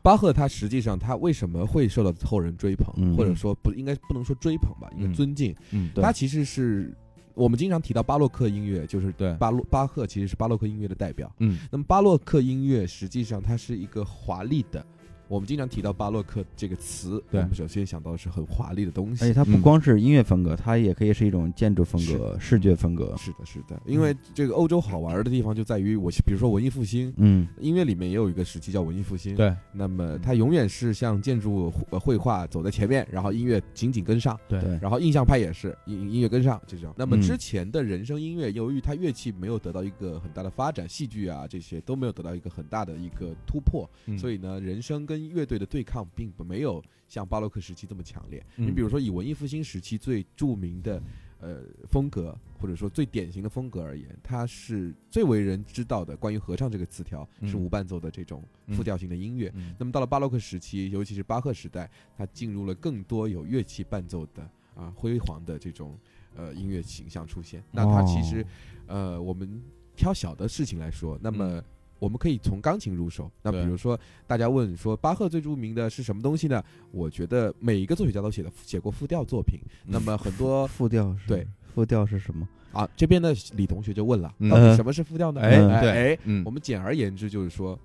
[0.02, 5.54] 巴赫他实际上他为什么会受到后人追捧，嗯或者说不应该不能说追捧吧，应该嗯尊敬。
[5.72, 6.96] 嗯，对他其实是
[7.34, 11.30] 我们经常提到巴洛克音乐，就是对巴洛巴赫其实是巴洛克音乐的代表。
[11.40, 14.86] 嗯那么巴洛克音乐实际上它是一个华丽的。
[15.28, 19.24] 我们经常提到巴洛克这个词，对我们首先想到的是很华丽的东西。
[19.24, 23.16] 而且它不嗯光是音乐风格，它也可以是一种建筑风格、视觉风格。
[23.18, 34.40] 是的，是的，因为这个欧洲好玩的地方就在于我，比如说文艺复兴，嗯，音乐里面也有一个时期叫文艺复兴。，对那么它永远是像建筑、呃绘画走在前面，然后音乐紧紧跟上。
[34.48, 36.94] 对对，然后印象派也是音音乐跟上这种。
[36.96, 48.46] 那么嗯之前的人声音乐，由于它乐器没有得到一个很大的发展，戏剧啊这些都没有得到一个很大的一个突破，嗯所以呢，人声跟乐队的对抗并不没有像巴洛克时期这么强烈。
[48.58, 51.02] 嗯你比如说以文艺复兴时期最著名的。
[51.42, 59.52] 呃，风格或者说最典型的风格而言，它是最为人知道的关于合唱这个词条嗯是无伴奏的这种复调型的音乐。
[59.54, 66.00] 嗯那么到了巴洛克时期，尤其是巴赫时代，它进入了更多有乐器伴奏的啊辉煌的这种
[66.36, 67.62] 呃音乐形象出现。
[67.70, 68.44] 那它其实、
[68.88, 69.62] 呃，我们
[69.96, 71.62] 挑小的事情来说，那么。
[72.00, 73.30] 我们可以从钢琴入手。
[73.42, 76.64] 那比如说，大家问说巴赫最著名的是什么东西呢？
[76.92, 79.60] 我觉得每一个作曲家都写的写过复调作品。
[79.86, 82.48] 那么很多复调是对复调是什么？
[82.72, 85.40] 啊，这边的李同学就问了，嗯到底什么是复调呢？
[85.42, 87.80] 哎哎哎，嗯我们简而言之就是说，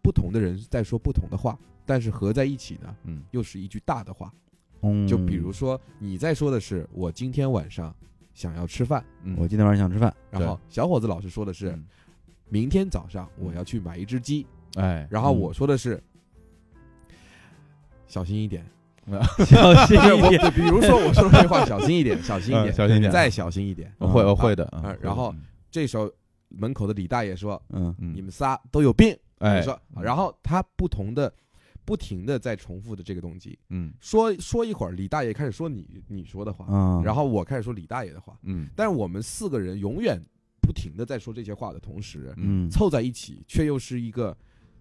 [0.00, 4.32] 不同的人在说不同的话，但是合在一起呢，嗯又是一句大的话。
[4.82, 7.94] 嗯，就比如说你在说的是我今天晚上
[8.32, 11.84] 想要吃饭，嗯我今天晚上想吃饭，然后小伙子老师说的是嗯
[12.50, 15.38] 明天早上我要去买一只鸡，哎，然后嗯。
[15.40, 16.02] 我说的是
[18.06, 18.64] 小心一点，
[19.46, 20.52] 小心一点。
[20.52, 23.10] 比如说我说的这话小心一点，小心一点，嗯 小心一点。
[23.10, 23.90] 再小心一点。
[23.98, 25.34] 我会嗯我会的啊然后
[25.70, 26.10] 这时候
[26.48, 28.14] 门口的李大爷说嗯嗯。
[28.14, 31.32] 你们仨都有病，哎说，然后他不同的。
[31.82, 33.92] 不停的在重复的这个动机，嗯。
[34.00, 38.68] 说说一会儿，李大爷开始说你你说的话，嗯，然后我开始说李大爷的话，嗯。
[38.76, 40.20] 但是我们四个人永远
[40.70, 42.70] 不停的在说这些话的同时，嗯。
[42.70, 44.36] 凑在一起却又是一个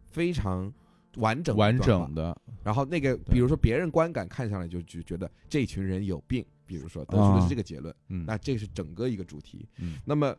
[0.06, 0.72] 非常
[1.16, 8.24] 完整完整的，然后那个，比如说别人观感看上来就就觉得这群人有病，比如说得出的是这个结论，嗯。
[8.28, 9.68] 那这是整个一个主题。
[9.78, 9.98] 嗯。
[10.06, 10.36] 那么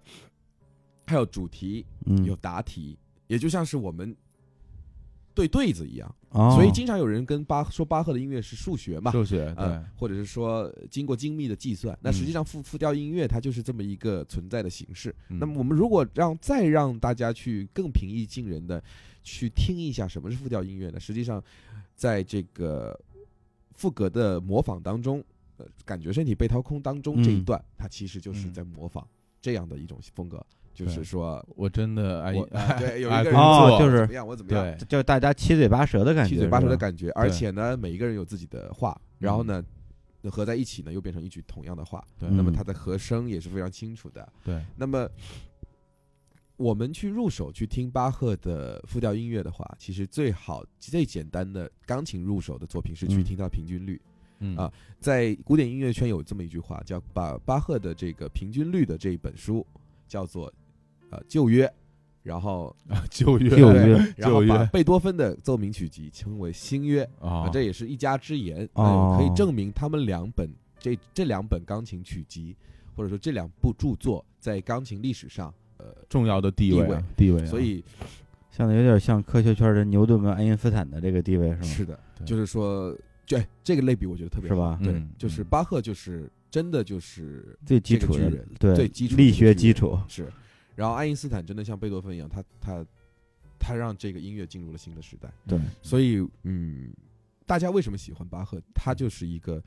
[1.07, 2.25] 还有主题，嗯。
[2.25, 2.97] 有答题，
[3.27, 4.17] 也就像是我们
[5.35, 6.15] 对对子一样。
[6.31, 15.13] 哦所以经常有人跟巴说巴赫的音乐是数学嘛，数学对呃，或者是说经过精密的计算，那实际上复复调音乐它就是这么一个存在的形式。
[15.29, 18.81] 嗯那么我们如果让再让大家去更平易近人的
[19.25, 21.01] 去听一下什么是复调音乐呢？
[21.01, 21.43] 实际上，
[21.97, 22.99] 在这个
[23.75, 25.23] 赋格的模仿当中，
[25.57, 29.05] 呃，感觉身体被掏空当中这一嗯段，它其实就是嗯在模仿
[29.43, 39.65] 这样的一种风格，就是说我真的爱我爱对有一个人做哦就是怎么样，我怎么样，对就大家七嘴八舌的感觉，七嘴八舌的感觉，而且呢，每一个人有自己的话，然后呢。
[40.31, 42.07] 合在一起呢，又变成一句同样的话。
[42.19, 44.31] 对嗯那么它的和声也是非常清楚的。
[44.45, 45.09] 对那么
[46.59, 53.99] 我们去入手去听巴赫的复调音乐的话，其实最好最简单的钢琴入手的作品是去嗯听它的平均律。
[54.41, 59.67] 嗯啊在古典音乐圈有这么一句话，叫把巴赫的这个平均律的这一本书
[60.07, 60.53] 叫做
[61.11, 61.71] 呃旧约，
[62.23, 67.03] 然后啊旧约对旧约然后旧约把贝多芬的奏鸣曲集称为新约。
[67.21, 70.49] 啊啊，这也是一家之言，啊呃可以证明他们两本
[70.79, 72.57] 这这两本钢琴曲集，
[72.95, 77.85] 或者说这两部著作在钢琴历史上，呃，重要的地地位啊地位啊，所以
[78.51, 81.63] 像有点像科学圈的牛顿跟爱因斯坦的这个地位是吗？
[81.63, 82.97] 是的，就是说，
[83.27, 90.31] 对这个类比，我觉得特别好是吧对嗯，就是嗯巴赫，就是真的就是最基础的人对最基础的力学基础，是，
[90.75, 92.87] 然后爱因斯坦真的像贝多芬一样，他他
[93.59, 95.31] 他让这个音乐进入了新的时代。
[95.47, 96.93] 对，所以，嗯，
[97.47, 98.61] 大家为什么喜欢巴赫？
[98.75, 99.63] 他就是一个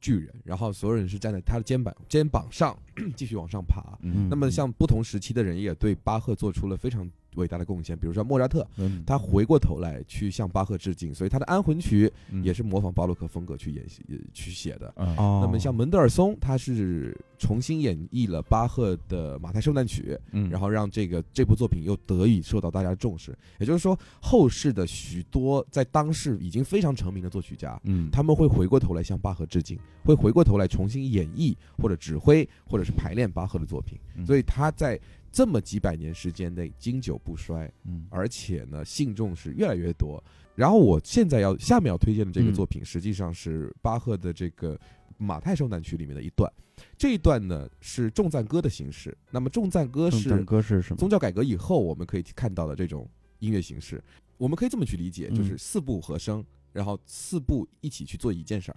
[0.00, 2.76] 巨人，然后所有人是站在他的肩膀肩膀上
[3.16, 3.96] 继续往上爬。
[4.02, 13.84] 嗯那么，像不同时期的人也对巴赫做出了非常伟大的贡献，比如说莫扎特，嗯他回过头来去向巴赫致敬，所以他的安魂曲嗯也是模仿巴洛克风格去演
[14.32, 14.92] 去写的。
[14.96, 23.36] 那么像门德尔松，他是重新演绎了巴赫的马太受难曲，嗯然后让这个这部作品又得以受到大家的重视。
[23.58, 33.98] 也就是说，后世的许多在当时已经非常成名的作曲家，嗯他们会回过头来向巴赫致敬，会回过头来重新演绎或者指挥或者是排练巴赫的作品。
[34.16, 34.98] 嗯所以他在
[35.36, 40.22] 这么几百年时间内经久不衰，嗯而且呢信众是越来越多。
[40.54, 44.80] 然后我现在要下面要推荐的这个嗯作品，实际上是巴赫的这个
[45.18, 46.50] 马太受难曲里面的一段。
[46.96, 49.14] 这一段呢是重赞歌的形式。
[49.30, 50.96] 那么重赞歌是歌是什么？
[50.96, 53.06] 宗教改革以后我们可以看到的这种
[53.40, 54.02] 音乐形式。
[54.38, 56.42] 我们可以这么去理解，嗯就是四部和声，
[56.72, 58.76] 然后四部一起去做一件事儿，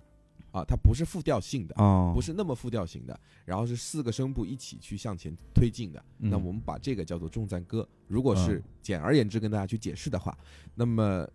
[0.52, 6.04] 啊，它不是复调性的，哦，不是那么复调型的，然后是四个声部一起去向前推进的。
[6.20, 7.88] 嗯那我们把这个叫做重赞歌。
[8.08, 10.38] 如果是嗯简而言之跟大家去解释的话，
[10.76, 11.28] 那么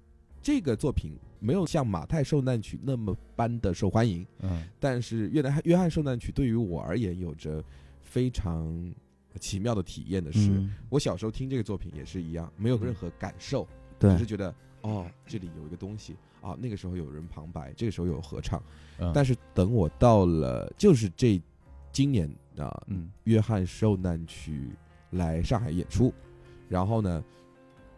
[0.43, 7.65] 这个作品没有像马太受难曲那么般的受欢迎，嗯但是约翰约翰受难曲对于我而言有着
[8.03, 8.95] 非常
[9.41, 13.67] 奇妙的体验的是，嗯我小时候听这个作品也是一样，没有任何感受，
[13.99, 14.55] 对只是觉得
[14.85, 18.63] 哦，这里有一个东西啊，那个时候有人旁白，这个时候有合唱，
[18.99, 19.11] 嗯。
[19.15, 21.41] 但是等我到了就是这
[21.91, 22.29] 今年
[22.59, 23.11] 啊，嗯。
[23.25, 24.71] 约翰受难曲
[25.11, 26.13] 来上海演出，
[26.69, 27.25] 然后呢，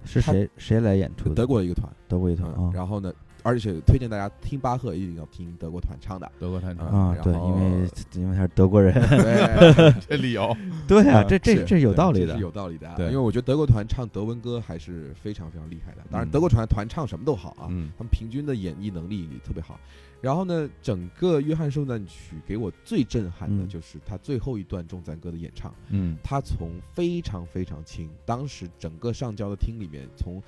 [0.04, 1.34] 是谁谁来演出？
[1.34, 3.12] 德国的一个团，德国一个团然后呢，
[3.46, 6.84] 而且推荐大家听巴赫一定要听德国团唱的，德国团唱。
[6.88, 10.52] 啊，对，然后因为因为他是德国人，对， 这理由。
[10.88, 13.06] 对啊，啊这这这有道理的，有道理的啊，对。
[13.06, 16.30] 因为我觉得德国团唱德文歌还是非常非常厉害的，当然嗯。
[16.32, 17.88] 德国团团唱什么都好啊，嗯。
[17.96, 19.78] 他们平均的演绎能力特别好。
[20.20, 23.68] 然后呢，整个约翰受难曲给我最震撼的嗯。
[23.68, 25.72] 就是他最后一段重赞歌的演唱。
[25.90, 26.18] 嗯。
[26.20, 30.42] 他从非常非常轻，当时整个上交的厅里面，从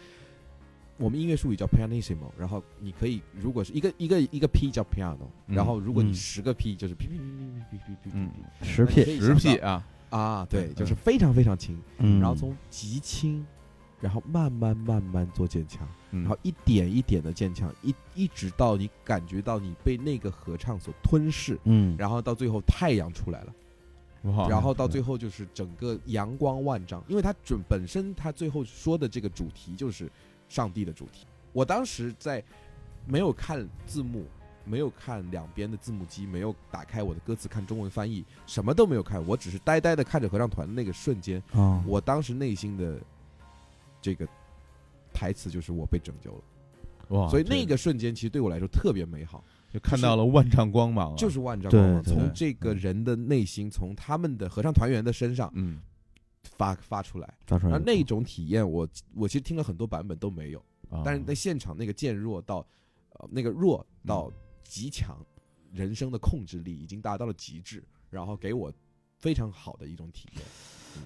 [0.98, 6.14] 我们音乐术语叫 pianissimo，然后你可以如果是一个一个一个 P 叫 piano，嗯然后如果你嗯。
[6.14, 7.22] 十个 P 就是 P P P
[7.70, 8.30] P P P P 嗯
[8.60, 13.44] P，十那你可 P，十以想 P 啊，啊，对，嗯就是非常非常轻，嗯，然后从极轻，
[14.00, 23.54] 然后慢慢慢慢做渐强，然然后一点一点的渐强，一一直到你感觉到你被那个合唱所吞噬，嗯，然后到最后太阳出来了。
[24.48, 30.10] 然后到最后就是整个阳光万丈，因为它准本身它最后说的这个主题就是
[30.48, 31.26] 上帝的主题。
[31.52, 32.42] 我当时在
[33.06, 34.24] 没有看字幕，
[34.64, 43.00] 没有看两边的字幕机，没有打开我的歌词看中文翻译，什么都没有看，我只是呆呆的看着合唱团的那个瞬间，哦，我当时内心的
[44.00, 44.26] 这个
[45.12, 46.42] 台词就是我被拯救了，
[47.08, 49.42] 哇，所以那个瞬间其实对我来说特别美好。
[49.70, 55.78] 就看到了万丈光芒啊，就是万丈光芒从这个人的内心，从他们的合唱团员的身上嗯
[56.56, 57.34] 发发出来。
[57.46, 60.58] 发出来了而那种体验我，我其实听了很多版本都没有，
[60.90, 62.66] 啊但是在现场那个渐弱到，
[63.10, 65.18] 呃，那个弱嗯到极强，
[65.72, 68.72] 人生的控制力已经达到了极致，然后给我
[69.18, 70.44] 非常好的一种体验。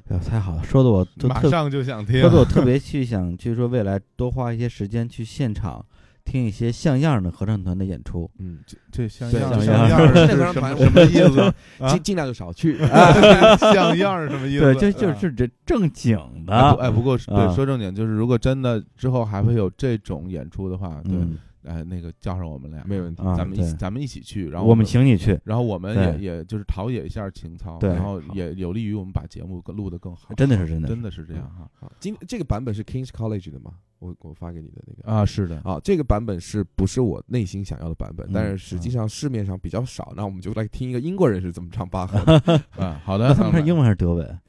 [0.09, 5.85] 哎呦太好了，说的我都马上就想听说的我特别去想，就是说未来多花一些时间去现场
[6.25, 8.31] 听一些像样的合唱团的演出。
[8.39, 8.59] 嗯，
[8.91, 11.41] 这像样像样像样儿现在是什么合唱团什么意思？
[11.85, 12.79] 啊尽尽量就少去。
[13.73, 14.75] 像样儿是什么意思？
[14.75, 16.17] 对，就就啊是这正经
[16.47, 33.73] 的，哎不过对啊说正经，就是如果真的之后还会有这种演出的话，对，嗯哎，那个叫上我们俩，没问题啊咱们一起咱们一起去，然后我们请你去，然后我们对也也就是陶冶一下情操，对然后好也有利于我们把节目更录得更好，真的是真的是真的是这样哈好，今这个版本是 Kings College 的吗？
[34.01, 35.09] 我我发给你的那个。
[35.09, 38.29] 啊，是的，啊，这个版本是不是我内心想要的版本？
[38.33, 40.13] 但是嗯实际上市面上比较少。
[40.17, 42.61] 那我们就来听一个英国人是怎么唱巴赫的。
[42.85, 44.41] 啊，好的，那他们是英文，还是德文？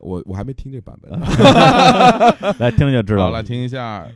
[0.00, 1.12] 我我还没听这版本。
[2.58, 3.42] 来听就知道好，了来。
[3.42, 4.08] 听一下。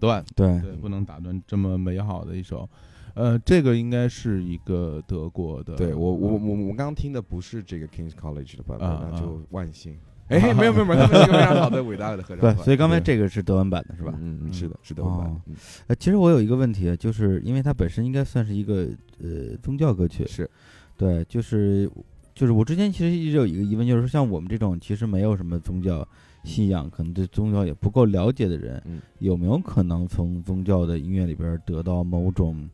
[0.00, 2.68] 断，对，对，不能打断这么美好的一首。
[3.14, 9.42] 呃，这个应该是一个德国的，对我我我我刚刚听的不是这个 Kings College 的版本，就啊。
[9.50, 9.96] 万幸。
[10.30, 12.64] 哎，没有没有没有，他们是一个非常好的伟大的合唱对，团。
[12.64, 14.14] 所以刚才这个是德文版的是吧？
[14.16, 15.42] 嗯嗯，嗯是的，是德文版
[15.88, 18.88] 呃，其实我有一个问题，就是因为它本身应该算是一个
[19.20, 20.48] 呃宗教歌曲，是。
[20.96, 21.90] 对，就是
[22.32, 26.06] 就是我之前其实一直有一个疑问，就是说像我们这种其实没有什么宗教
[26.44, 32.68] 信仰，可能对宗教也不够了解的人，嗯有没有可能从宗教的音乐里边得到某种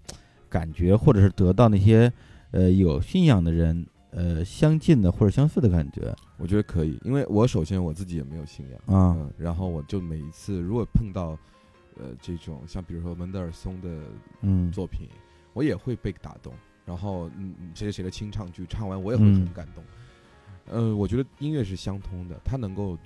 [0.49, 2.13] 感觉，或者是得到那些
[2.53, 6.15] 呃有信仰的人呃相近的或者相似的感觉？
[6.39, 11.39] 我觉得可以，因为我首先我自己也没有信仰，啊，嗯，然后我就每一次如果碰到，
[11.99, 13.89] 呃，这种像比如说门德尔松的
[14.43, 15.09] 嗯，作品，
[15.55, 16.53] 我也会被打动。
[16.85, 19.83] 然后，嗯，嗯谁谁谁的清唱剧唱完，我也会很嗯感动。
[20.69, 22.97] 呃，我觉得音乐是相通的，它能够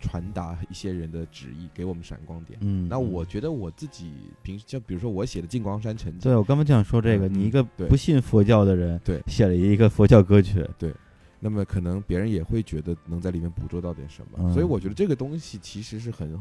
[0.00, 2.58] 传达一些人的旨意，给我们闪光点。
[2.62, 4.12] 嗯，那我觉得我自己
[4.42, 9.20] 平时就比如说我写的《金光山沉寂》，对我刚刚就想说这个，嗯你一个不信佛教的人，对。
[9.26, 10.94] 写了一个佛教歌曲，对。
[11.40, 14.52] 那么可能别人也会觉得能在里面捕捉到点什么，嗯。
[14.52, 16.36] 所以我觉得这个东西其实是很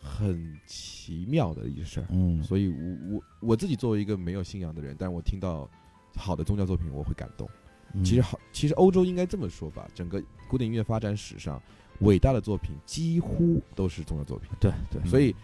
[0.00, 2.06] 很奇妙的一事儿。
[2.10, 5.68] 嗯，所以我我我自己作为一个没有信仰的人，但是我听到
[6.16, 7.48] 好的宗教作品，我会感动。
[7.92, 8.04] 嗯。
[8.04, 11.60] 其实好，其实欧洲应该这么说吧，整个古典音乐发展史上，
[12.00, 14.50] 伟大的作品几乎都是重要作品。
[14.60, 15.34] 对对，所以，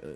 [0.00, 0.08] 呃，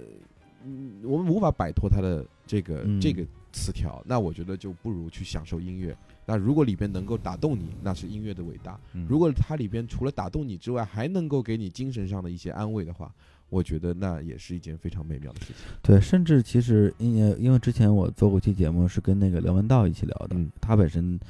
[0.64, 5.96] 嗯我们无法摆脱它的这个、嗯这个词条，那我觉得就不如去享受音乐。
[6.26, 13.14] 那如果里边能够打动你，那是音乐的伟大；嗯如果它里边除了打动你之外，还能够给你精神上的一些安慰的话，
[13.50, 15.56] 我觉得那也是一件非常美妙的事情。
[15.82, 21.20] 对，甚至其实因为因为之前我做过期节目是跟那个梁文道一起聊的，嗯他本身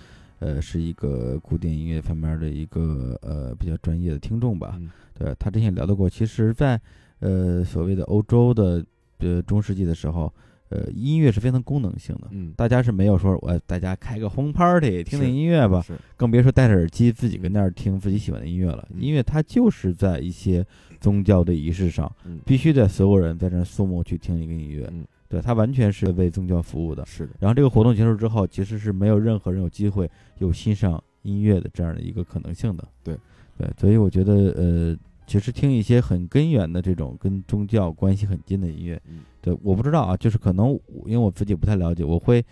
[0.45, 6.79] 呃是一个古典音乐方面的一个呃比较专业的听众吧，嗯对他之前聊到过，其实在，
[7.21, 8.85] 呃所谓的欧洲的
[9.19, 10.31] 呃中世纪的时候，
[10.69, 12.29] 呃音乐是非常功能性的。
[12.33, 15.83] 嗯，大家是没有说我大家开个红 party 听听音乐吧，
[16.17, 18.87] 更别说戴着耳机自己跟那儿听自己喜欢的音乐了。
[18.93, 20.67] 嗯音乐它就是在一些
[21.01, 27.05] 宗教的仪式上，嗯必须得所有人在这儿肃穆去听一个音乐，嗯对，它完全是为宗教服务的。
[27.05, 30.09] 是的，然后这个活动结束之后，其实是没有任何人有机会
[30.39, 32.87] 有欣赏音乐的这样的一个可能性的。
[33.03, 33.19] 对，
[33.59, 34.97] 对，所以我觉得呃，
[35.27, 40.71] 其实听一些很根源的这种跟宗教关系很近的音乐，嗯对，我不知道啊，就是可能
[41.05, 42.45] 因为我自己不太了解，我会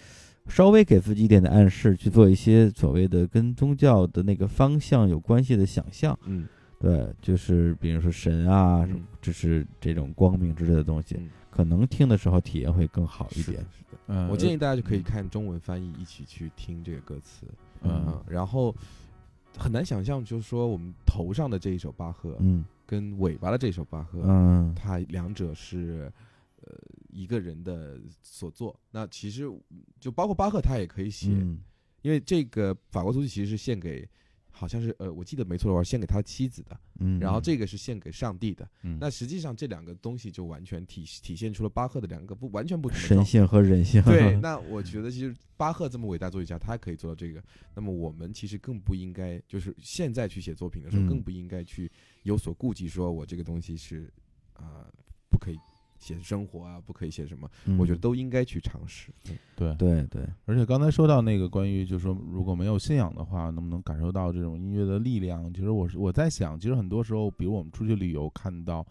[0.49, 6.19] 稍微给自己一点的暗示，去做一些所谓的跟宗教的那个方向有关系的想象。
[6.25, 6.49] 嗯
[6.81, 13.59] 对，就是比如说神啊，嗯就是这种光明之类的东西，嗯可能听的时候体验会更好一点是的。
[13.59, 13.99] 是的。
[14.07, 17.47] 嗯我建议大家就可以看中文翻译，一起去听这个歌词。
[17.83, 18.75] 嗯嗯，然后
[19.59, 26.11] 很难想象，就是说我们头上的这一首巴赫，嗯跟尾巴的这首巴赫，嗯它两者是
[26.63, 26.73] 呃
[27.11, 28.75] 一个人的所作。
[28.91, 29.45] 那其实
[30.01, 31.61] 就包括巴赫，他也可以写，嗯
[32.01, 34.09] 因为这个法国足球其实是献给。
[34.53, 38.69] 好像是呃，我记得没错的话，献给他妻子的，嗯，然后这个是献给上帝的。
[38.83, 38.99] 嗯。
[39.01, 47.43] 那实际上这两个东西就完全体体现出了巴赫的两个不完全不同的神性和人性，对， 那我觉得其实巴赫这么伟大作曲家，他可以做到这个，
[47.75, 51.09] 那么我们其实更不应该，就是现在去写作品的时候，嗯。
[51.09, 51.91] 更不应该去
[52.23, 54.13] 有所顾忌，说我这个东西是
[54.53, 54.87] 啊、
[55.31, 55.57] 不可以
[56.03, 59.13] 写生活啊，不可以写什么，嗯我觉得都应该去尝试。
[59.31, 65.53] 嗯对对对，而且刚才说到那个关于，就是说如果没有信仰的话，能不能感受到这种音乐的力量？
[65.55, 68.85] 其实我是我在想，其实很多时候，比如我们出去旅游，看到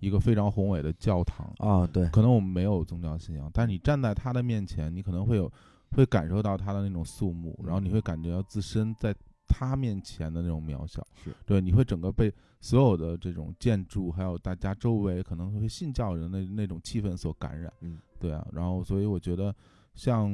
[0.00, 5.50] 一个非常宏伟的教堂，啊对，可能我们没有宗教信仰，但是你站在他的面前，你可能会有
[5.92, 9.14] 会感受到他的那种肃穆，然后你会感觉到自身在
[9.46, 11.06] 他面前的那种渺小。
[11.22, 12.32] 是对，你会整个被
[12.66, 17.72] 所有的这种建筑，还有大家周围可能会信教人的那那种气氛所感染。
[17.82, 19.54] 嗯，对啊，然后所以我觉得
[19.94, 20.28] 像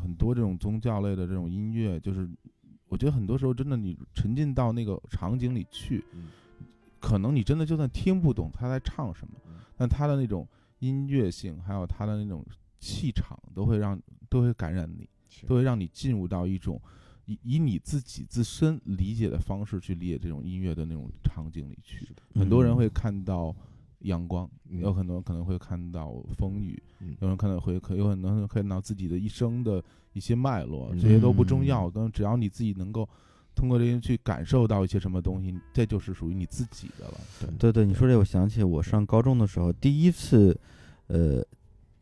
[0.00, 2.26] 很多这种宗教类的这种音乐，就是
[2.88, 6.28] 我觉得很多时候真的你沉浸到那个场景里去，嗯。
[7.00, 9.56] 可能你真的就算听不懂他在唱什么，嗯。
[9.76, 10.48] 但他的那种
[10.78, 12.42] 音乐性，还有他的那种
[12.78, 14.00] 气场，都会让
[14.30, 15.06] 都会感染你，
[15.46, 16.80] 都会让你进入到一种
[17.26, 22.08] 以以你自己自身理解的方式去理解这种音乐的那种场景里去。
[22.34, 23.54] 很多人会看到
[24.00, 24.80] 阳光，嗯。
[24.80, 27.16] 有很多可能会看到风雨，嗯。
[27.20, 29.82] 有人可能会可有可能会看到自己的一生的
[30.12, 33.08] 一些脉络，嗯这些都不重要，但只要你自己能够
[33.54, 37.20] 通过这些去感受到一些什么东西，这就是属于你自己的了。
[37.40, 37.50] 对。
[37.58, 40.58] 对对，你说这，我想起我上高中的时候，第一次，
[41.06, 41.44] 呃，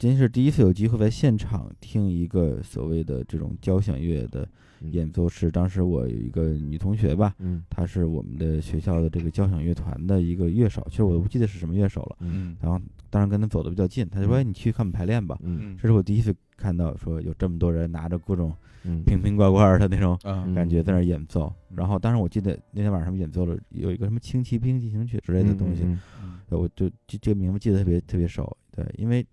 [0.03, 4.49] 真是第一次有机会在现场听一个所谓的这种交响乐的
[4.81, 7.63] 演奏是，当时我有一个女同学吧，嗯。
[7.71, 12.17] 她是我们的学校的这个交响乐团的一个乐手，其实我都不记得是什么乐手了。
[12.19, 12.57] 嗯。
[12.61, 12.81] 然后
[13.11, 14.41] 当然跟她走的比较近，她就说：“嗯。
[14.41, 15.77] 哎，你去看我们排练吧。”嗯。
[15.81, 18.53] 这是我第一次看到说有这么多人拿着各种
[18.83, 19.05] 嗯。
[19.05, 20.19] 瓶瓶罐罐的那种
[20.53, 21.45] 感觉在那儿演奏。
[21.71, 21.77] 嗯。
[21.77, 29.25] 然后当时我记得那天晚上他们演奏了有一个什么轻骑兵进行曲之类的东西，嗯嗯，我就这这个名字记得特别特别熟，对，因为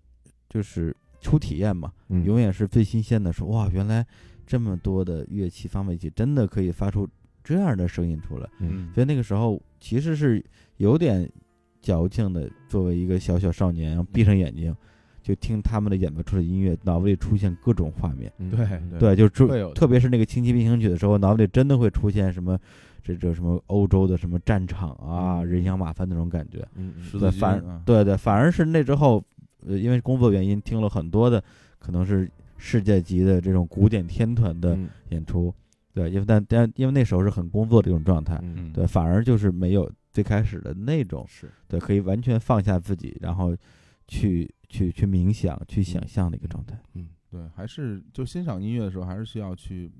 [0.50, 4.04] 就是初体验嘛，嗯永远是最新鲜的，说哇，原来
[4.46, 7.08] 这么多的乐器放在一起，真的可以发出
[7.42, 8.48] 这样的声音出来。
[8.58, 10.44] 嗯所以那个时候其实是
[10.76, 11.26] 有点
[11.80, 14.74] 矫情的，作为一个小小少年，然后闭上眼睛
[15.22, 18.32] 就听他们的演奏出的音乐，脑子里出现各种画面。
[18.38, 22.58] 嗯对嗯对，就就会有的特别是那个轻骑兵行曲的时候，脑子里真的会出现什么
[23.02, 26.66] 这这什么欧洲的什么战场啊，嗯人仰马翻那种感觉。
[26.74, 29.22] 嗯嗯对，反啊对对，反而是那之后，
[29.66, 31.42] 呃，因为工作原因，听了很多的
[31.78, 34.88] 可能是世界级的这种古典天团的嗯。
[35.10, 35.54] 演出。
[35.92, 38.72] 对，因为但但因为那时候是很工作的一种状态，嗯。
[38.72, 41.50] 对，反而就是没有最开始的那种，是。
[41.66, 43.56] 对，可以完全放下自己，然后
[44.06, 46.78] 去去去冥想、去想象的一个状态。
[46.94, 49.90] 嗯对，还是就欣赏音乐的时候，还是需要去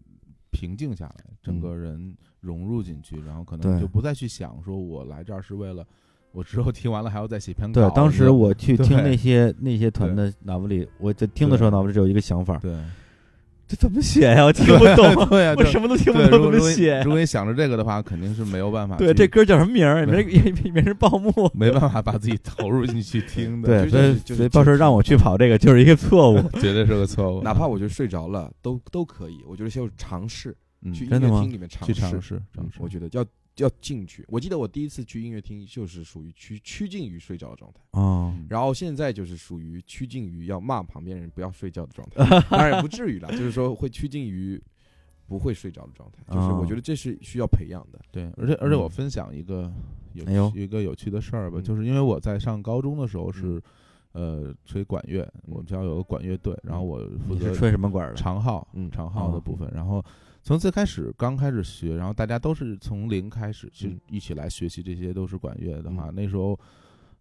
[0.50, 5.86] 平静下来，整个人融入进去，然后可能就不再去想说我来这儿是为了
[6.32, 12.72] 我之后听完了还要再写篇稿。，对当时我去听那些那些团的脑子里，我在听的时候脑子里只有一个想法：对
[13.68, 14.44] 这怎么写呀？
[14.44, 17.10] 我听不懂，对呀，我什么都听不，懂，怎么写如？
[17.10, 18.96] 果你想着这个的话，肯定是没有办法。
[18.96, 20.04] 对，这歌叫什么名儿？
[20.06, 20.34] 没人
[20.64, 21.32] 也没人报幕。
[21.54, 26.42] 没办法把自己投入进去听的，对，所以所以到时候让我去跑这个就是一个错误。
[26.60, 27.42] 绝对是个错误。
[27.44, 33.24] 哪怕我就睡着了都都可以，我觉得就尝试嗯去音真的吗乐厅里面尝试去尝，试嗯尝试，我觉得要
[33.62, 34.24] 要进去。
[34.28, 44.60] 我记得我第一次去音乐厅就是属于趋趋近于睡觉的状态，哦，嗯然后现在就是属于趋近于要骂旁边人不要睡觉的状态， 当然也不至于了，就是说会趋近于
[45.26, 48.00] 不会睡着的状态，就是我觉得这是需要培养的。
[48.10, 49.72] 对，而且而且我嗯分享一个
[50.14, 50.52] 有哎呦。
[50.56, 51.62] 一个有趣的事儿吧，嗯。
[51.62, 53.62] 就是因为我在上高中的时候是
[54.12, 58.16] 呃吹管乐，我们学校有个管乐队，然后我负责吹什么管儿的？
[58.16, 58.90] 长号嗯。
[58.90, 60.04] 长号的哦部分，然后。
[60.42, 64.00] 从最开始刚开始学，然后大家都是从零开始去嗯。
[64.08, 66.14] 一起来学习，这些都是管乐的话，嗯。
[66.14, 66.58] 那时候，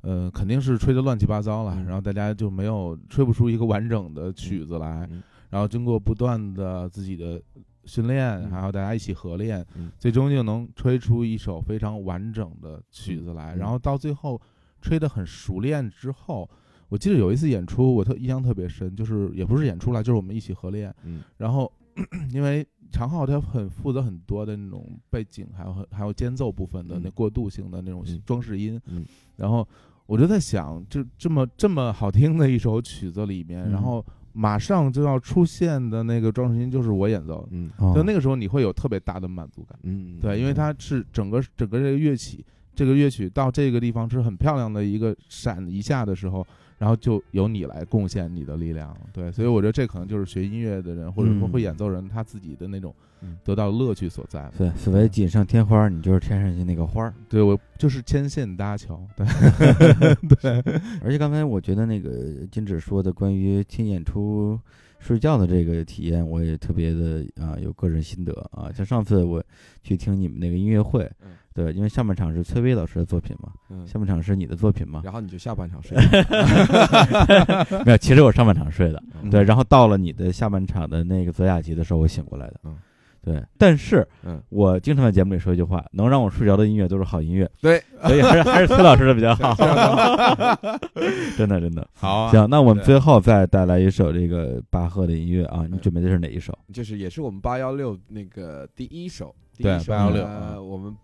[0.01, 1.85] 呃，肯定是吹得乱七八糟了，嗯。
[1.85, 5.21] 然后大家就没有吹不出一个完整的曲子来，嗯。
[5.49, 7.41] 然后经过不断的自己的
[7.83, 8.51] 训练，嗯。
[8.51, 9.91] 还有大家一起合练，嗯。
[9.97, 13.55] 最终就能吹出一首非常完整的曲子来。
[13.55, 13.57] 嗯。
[13.57, 14.41] 然后到最后
[14.81, 16.49] 吹得很熟练之后，
[16.87, 20.95] 我记得有一次演出，我特印象特别深，就是也不是演出来，就是我们一起合练。
[21.03, 21.21] 嗯。
[21.37, 21.71] 然后
[22.31, 27.01] 因为长号它很负责很多的那种背景，还有还有间奏部分的嗯。
[27.03, 28.21] 那过渡性的那种嗯。
[28.25, 29.05] 装饰音，嗯。
[29.35, 29.67] 然后
[30.05, 33.71] 我就在想，就这么这么好听的一首曲子里面，嗯。
[33.71, 37.69] 然后马上就要出现的那个装饰音就是我演奏的，嗯。
[37.77, 37.93] 哦。
[37.95, 42.45] 就那个时候你会有特别大的满足感，嗯，对，因为它是整个整个这个乐器，
[42.75, 46.45] 这个乐曲到这个地方是很漂亮的一个闪一下的时候，
[46.79, 54.49] 然后就由你来贡献你的力量，对，所以我觉得这可能就是学音乐的人或者说嗯会演奏人他自己的那种嗯得到乐趣所在。
[54.57, 57.13] 对，所谓锦上添花，你就是天上去那个花儿。
[57.27, 59.27] 对我就是牵线搭桥，对
[61.03, 62.09] 而且刚才我觉得那个
[62.49, 64.57] 金指说的关于听演出
[64.99, 68.71] 睡觉的这个体验，我也特别的啊有个人心得啊。
[68.75, 69.43] 像上次我
[69.81, 75.97] 去听你们那个音乐会嗯，对，因为上半场是崔巍老师的作品嘛，嗯，下半场是你的作品嘛，然后你就下半场睡，
[77.85, 79.29] 没有，其实我上半场睡的，嗯。
[79.29, 82.75] 对，然后到了你的下半场的那个泽雅集的时候，我醒过来的，嗯，
[83.21, 89.53] 对，但是嗯，我经常在节目里说一句话，能让我睡着的音乐都是好音乐，对，所以还是 还是崔老师的比较好，
[91.37, 91.87] 真的真的。
[91.93, 96.57] 好啊，行，那我们最后再带来一首这个巴赫的音乐啊，你准备的是哪一首？
[96.73, 100.95] 就是也是我们八幺六那个第一首，第对一首816呢啊我们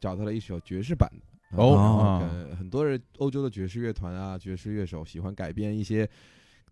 [0.00, 1.62] 找到了一首爵士版的。
[1.62, 2.22] 哦。
[2.58, 6.08] 很多人欧洲的爵士乐团啊，爵士乐手喜欢改编一些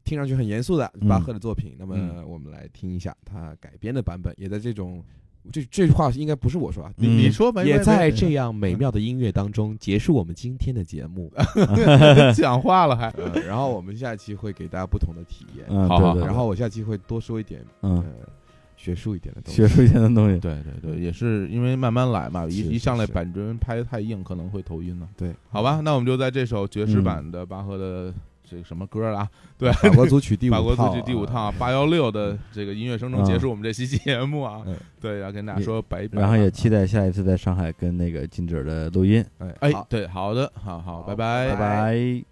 [0.06, 1.74] 听上去很严肃的嗯巴赫的作品。
[1.78, 2.24] 那么嗯。
[2.26, 5.04] 我们来听一下他改编的版本，也在这种
[5.52, 7.04] 这这句话应该不是我说啊，嗯。
[7.06, 11.30] 你你说吧，也在这样美妙的音乐当中结束我们今天的节目。
[11.54, 18.04] 没 讲话了还，呃然后我们下期会给大家不同的体验，嗯，好然后我下期会多说一点嗯，呃
[18.76, 19.56] 学术一点的东西。
[19.56, 25.08] 学术一点的东西，对对对，也是因为慢慢来嘛，一一上来板砖拍得太硬，可能会头晕呢。
[25.16, 28.12] 对，好吧，那我们就在这首爵士嗯版的巴赫的
[28.48, 29.28] 这个什么歌啊？
[29.58, 34.76] 对，法国组曲第五法国组曲第五套八幺六的这个音乐声中结束我们这期节目啊嗯。
[35.00, 36.20] 对，要跟大家说拜拜。
[36.20, 42.24] 然后也期待下一次在上海跟那个金哲的录音，哎哎，对，好的，好好，好拜拜拜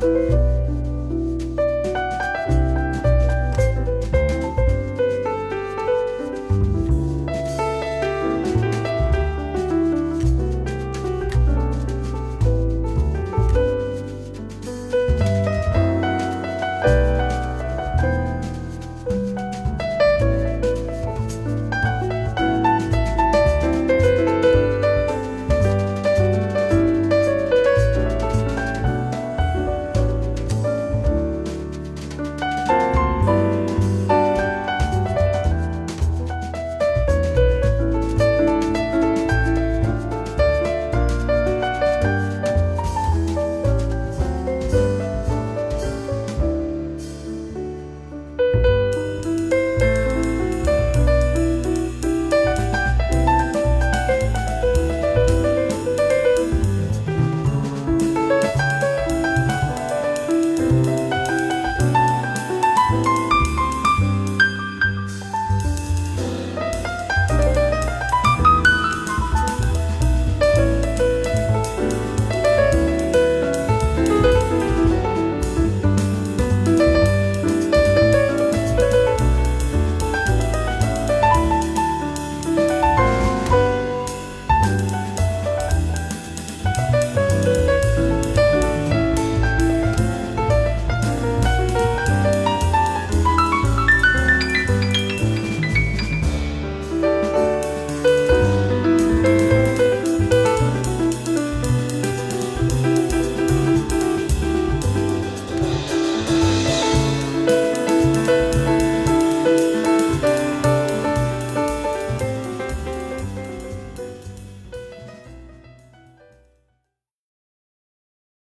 [0.00, 0.63] 拜。